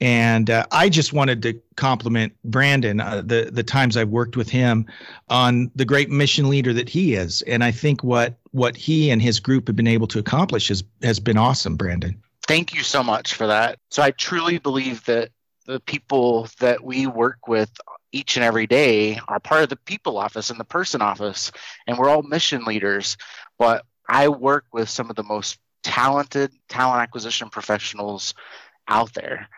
and 0.02 0.50
uh, 0.50 0.66
I 0.72 0.88
just 0.88 1.12
wanted 1.12 1.42
to 1.42 1.60
compliment 1.76 2.32
Brandon 2.42 3.00
uh, 3.00 3.22
the 3.24 3.50
the 3.52 3.62
times 3.62 3.96
I've 3.96 4.08
worked 4.08 4.36
with 4.36 4.50
him 4.50 4.84
on 5.28 5.70
the 5.76 5.84
great 5.84 6.10
mission 6.10 6.48
leader 6.48 6.72
that 6.72 6.88
he 6.88 7.14
is, 7.14 7.40
and 7.42 7.62
I 7.62 7.70
think 7.70 8.02
what 8.02 8.34
what 8.50 8.76
he 8.76 9.10
and 9.10 9.22
his 9.22 9.38
group 9.38 9.68
have 9.68 9.76
been 9.76 9.86
able 9.86 10.08
to 10.08 10.18
accomplish 10.18 10.68
has 10.68 10.82
has 11.04 11.20
been 11.20 11.38
awesome. 11.38 11.76
Brandon, 11.76 12.20
thank 12.48 12.74
you 12.74 12.82
so 12.82 13.04
much 13.04 13.34
for 13.34 13.46
that. 13.46 13.78
So 13.92 14.02
I 14.02 14.10
truly 14.10 14.58
believe 14.58 15.04
that 15.04 15.30
the 15.66 15.78
people 15.78 16.48
that 16.58 16.82
we 16.82 17.06
work 17.06 17.46
with 17.46 17.70
each 18.10 18.36
and 18.36 18.42
every 18.42 18.66
day 18.66 19.20
are 19.28 19.38
part 19.38 19.62
of 19.62 19.68
the 19.68 19.76
people 19.76 20.18
office 20.18 20.50
and 20.50 20.58
the 20.58 20.64
person 20.64 21.00
office, 21.00 21.52
and 21.86 21.96
we're 21.96 22.08
all 22.08 22.22
mission 22.22 22.64
leaders. 22.64 23.16
But 23.56 23.84
I 24.08 24.30
work 24.30 24.64
with 24.72 24.88
some 24.88 25.10
of 25.10 25.14
the 25.14 25.22
most 25.22 25.60
talented 25.84 26.52
talent 26.68 27.02
acquisition 27.02 27.50
professionals 27.50 28.34
out 28.88 29.14
there 29.14 29.48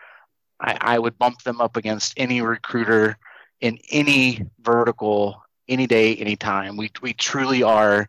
I, 0.60 0.78
I 0.80 0.98
would 0.98 1.18
bump 1.18 1.42
them 1.42 1.60
up 1.60 1.76
against 1.76 2.14
any 2.16 2.40
recruiter 2.40 3.16
in 3.60 3.78
any 3.90 4.46
vertical, 4.60 5.42
any 5.68 5.86
day, 5.86 6.16
anytime. 6.16 6.76
We, 6.76 6.90
we 7.02 7.12
truly 7.12 7.62
are 7.62 8.08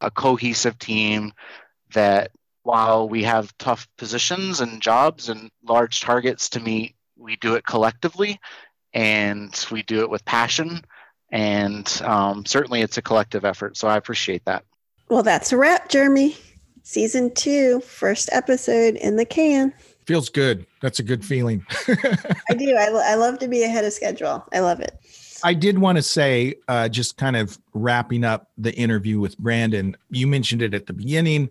a 0.00 0.10
cohesive 0.10 0.78
team 0.78 1.32
that 1.94 2.30
while 2.62 3.08
we 3.08 3.24
have 3.24 3.56
tough 3.58 3.88
positions 3.98 4.60
and 4.60 4.80
jobs 4.80 5.28
and 5.28 5.50
large 5.64 6.00
targets 6.00 6.48
to 6.50 6.60
meet, 6.60 6.94
we 7.16 7.36
do 7.36 7.54
it 7.54 7.64
collectively 7.66 8.40
and 8.94 9.66
we 9.70 9.82
do 9.82 10.00
it 10.00 10.10
with 10.10 10.24
passion. 10.24 10.82
And 11.30 12.02
um, 12.04 12.44
certainly 12.44 12.82
it's 12.82 12.98
a 12.98 13.02
collective 13.02 13.44
effort. 13.44 13.76
So 13.76 13.88
I 13.88 13.96
appreciate 13.96 14.44
that. 14.44 14.64
Well, 15.08 15.22
that's 15.22 15.52
a 15.52 15.56
wrap, 15.56 15.88
Jeremy. 15.88 16.36
Season 16.82 17.32
two, 17.34 17.80
first 17.80 18.28
episode 18.32 18.96
in 18.96 19.16
the 19.16 19.24
can. 19.24 19.72
Feels 20.06 20.28
good. 20.28 20.66
That's 20.80 20.98
a 20.98 21.02
good 21.02 21.24
feeling. 21.24 21.64
I 21.88 22.54
do. 22.54 22.76
I, 22.76 22.88
I 23.04 23.14
love 23.14 23.38
to 23.38 23.48
be 23.48 23.62
ahead 23.62 23.84
of 23.84 23.92
schedule. 23.92 24.44
I 24.52 24.60
love 24.60 24.80
it. 24.80 24.98
I 25.44 25.54
did 25.54 25.78
want 25.78 25.96
to 25.96 26.02
say, 26.02 26.54
uh, 26.68 26.88
just 26.88 27.16
kind 27.16 27.36
of 27.36 27.58
wrapping 27.74 28.24
up 28.24 28.50
the 28.56 28.72
interview 28.74 29.18
with 29.18 29.38
Brandon, 29.38 29.96
you 30.10 30.26
mentioned 30.26 30.62
it 30.62 30.74
at 30.74 30.86
the 30.86 30.92
beginning. 30.92 31.50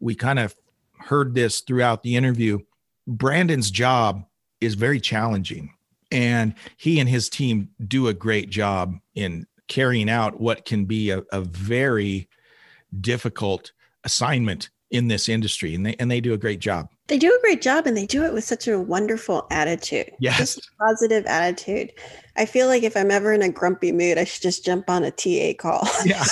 We 0.00 0.14
kind 0.14 0.38
of 0.38 0.54
heard 0.98 1.34
this 1.34 1.60
throughout 1.60 2.02
the 2.02 2.16
interview. 2.16 2.60
Brandon's 3.06 3.70
job 3.70 4.24
is 4.60 4.74
very 4.74 5.00
challenging, 5.00 5.74
and 6.10 6.54
he 6.76 7.00
and 7.00 7.08
his 7.08 7.28
team 7.28 7.70
do 7.86 8.08
a 8.08 8.14
great 8.14 8.50
job 8.50 8.96
in 9.14 9.46
carrying 9.68 10.10
out 10.10 10.40
what 10.40 10.64
can 10.64 10.84
be 10.84 11.10
a, 11.10 11.22
a 11.32 11.40
very 11.40 12.28
difficult 13.00 13.72
assignment 14.04 14.70
in 14.90 15.08
this 15.08 15.28
industry, 15.28 15.74
and 15.74 15.86
they 15.86 15.94
and 15.98 16.10
they 16.10 16.20
do 16.20 16.32
a 16.32 16.38
great 16.38 16.60
job. 16.60 16.88
They 17.10 17.18
do 17.18 17.34
a 17.36 17.40
great 17.40 17.60
job 17.60 17.88
and 17.88 17.96
they 17.96 18.06
do 18.06 18.22
it 18.22 18.32
with 18.32 18.44
such 18.44 18.68
a 18.68 18.78
wonderful 18.78 19.44
attitude. 19.50 20.12
Yes. 20.20 20.60
Positive 20.78 21.26
attitude. 21.26 21.90
I 22.36 22.46
feel 22.46 22.68
like 22.68 22.84
if 22.84 22.96
I'm 22.96 23.10
ever 23.10 23.32
in 23.32 23.42
a 23.42 23.48
grumpy 23.48 23.90
mood, 23.90 24.16
I 24.16 24.22
should 24.22 24.42
just 24.42 24.64
jump 24.64 24.88
on 24.88 25.02
a 25.02 25.10
TA 25.10 25.54
call. 25.60 25.88
Yeah. 26.04 26.24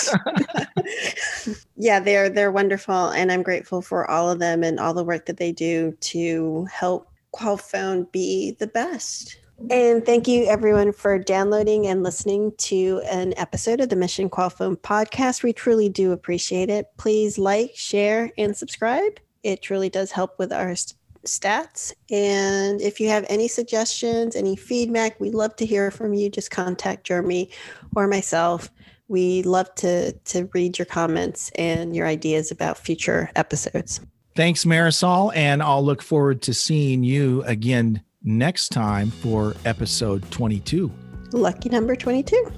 yeah, 1.76 1.98
they're 1.98 2.28
they're 2.28 2.52
wonderful 2.52 3.08
and 3.08 3.32
I'm 3.32 3.42
grateful 3.42 3.82
for 3.82 4.08
all 4.08 4.30
of 4.30 4.38
them 4.38 4.62
and 4.62 4.78
all 4.78 4.94
the 4.94 5.02
work 5.02 5.26
that 5.26 5.38
they 5.38 5.50
do 5.50 5.96
to 6.00 6.68
help 6.72 7.08
Qualfon 7.34 8.10
be 8.12 8.52
the 8.60 8.68
best. 8.68 9.36
And 9.70 10.06
thank 10.06 10.28
you 10.28 10.44
everyone 10.44 10.92
for 10.92 11.18
downloading 11.18 11.88
and 11.88 12.04
listening 12.04 12.52
to 12.58 13.02
an 13.10 13.34
episode 13.36 13.80
of 13.80 13.88
the 13.88 13.96
Mission 13.96 14.30
Qualfon 14.30 14.76
podcast. 14.76 15.42
We 15.42 15.52
truly 15.52 15.88
do 15.88 16.12
appreciate 16.12 16.70
it. 16.70 16.86
Please 16.96 17.38
like, 17.38 17.72
share, 17.74 18.30
and 18.38 18.56
subscribe. 18.56 19.18
It 19.42 19.60
truly 19.60 19.88
does 19.88 20.12
help 20.12 20.38
with 20.38 20.52
our 20.52 20.76
st- 20.76 20.94
stats. 21.24 21.92
And 22.08 22.80
if 22.80 23.00
you 23.00 23.08
have 23.08 23.26
any 23.28 23.48
suggestions, 23.48 24.36
any 24.36 24.54
feedback, 24.54 25.18
we'd 25.18 25.34
love 25.34 25.56
to 25.56 25.66
hear 25.66 25.90
from 25.90 26.14
you. 26.14 26.30
Just 26.30 26.52
contact 26.52 27.04
Jeremy 27.04 27.50
or 27.96 28.06
myself. 28.06 28.70
We 29.08 29.42
love 29.42 29.74
to 29.76 30.12
to 30.12 30.48
read 30.54 30.78
your 30.78 30.86
comments 30.86 31.50
and 31.56 31.96
your 31.96 32.06
ideas 32.06 32.52
about 32.52 32.78
future 32.78 33.30
episodes. 33.34 34.00
Thanks, 34.36 34.64
Marisol, 34.64 35.32
and 35.34 35.64
I'll 35.64 35.84
look 35.84 36.00
forward 36.00 36.42
to 36.42 36.54
seeing 36.54 37.02
you 37.02 37.42
again 37.42 38.04
next 38.22 38.70
time 38.70 39.10
for 39.10 39.54
episode 39.64 40.28
22. 40.30 40.92
Lucky 41.32 41.68
number 41.68 41.94
22. 41.94 42.52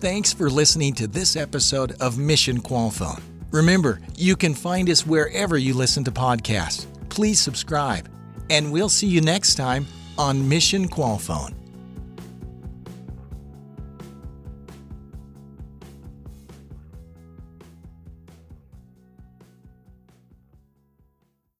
Thanks 0.00 0.32
for 0.32 0.48
listening 0.48 0.94
to 0.94 1.06
this 1.06 1.36
episode 1.36 1.92
of 2.00 2.18
Mission 2.18 2.60
Qualfon. 2.60 3.20
Remember, 3.50 4.00
you 4.16 4.36
can 4.36 4.54
find 4.54 4.88
us 4.90 5.06
wherever 5.06 5.56
you 5.56 5.74
listen 5.74 6.04
to 6.04 6.12
podcasts. 6.12 6.86
Please 7.08 7.40
subscribe, 7.40 8.08
and 8.50 8.70
we'll 8.70 8.88
see 8.88 9.06
you 9.06 9.20
next 9.20 9.54
time 9.56 9.86
on 10.18 10.48
Mission 10.48 10.88
Qualfon. 10.88 11.54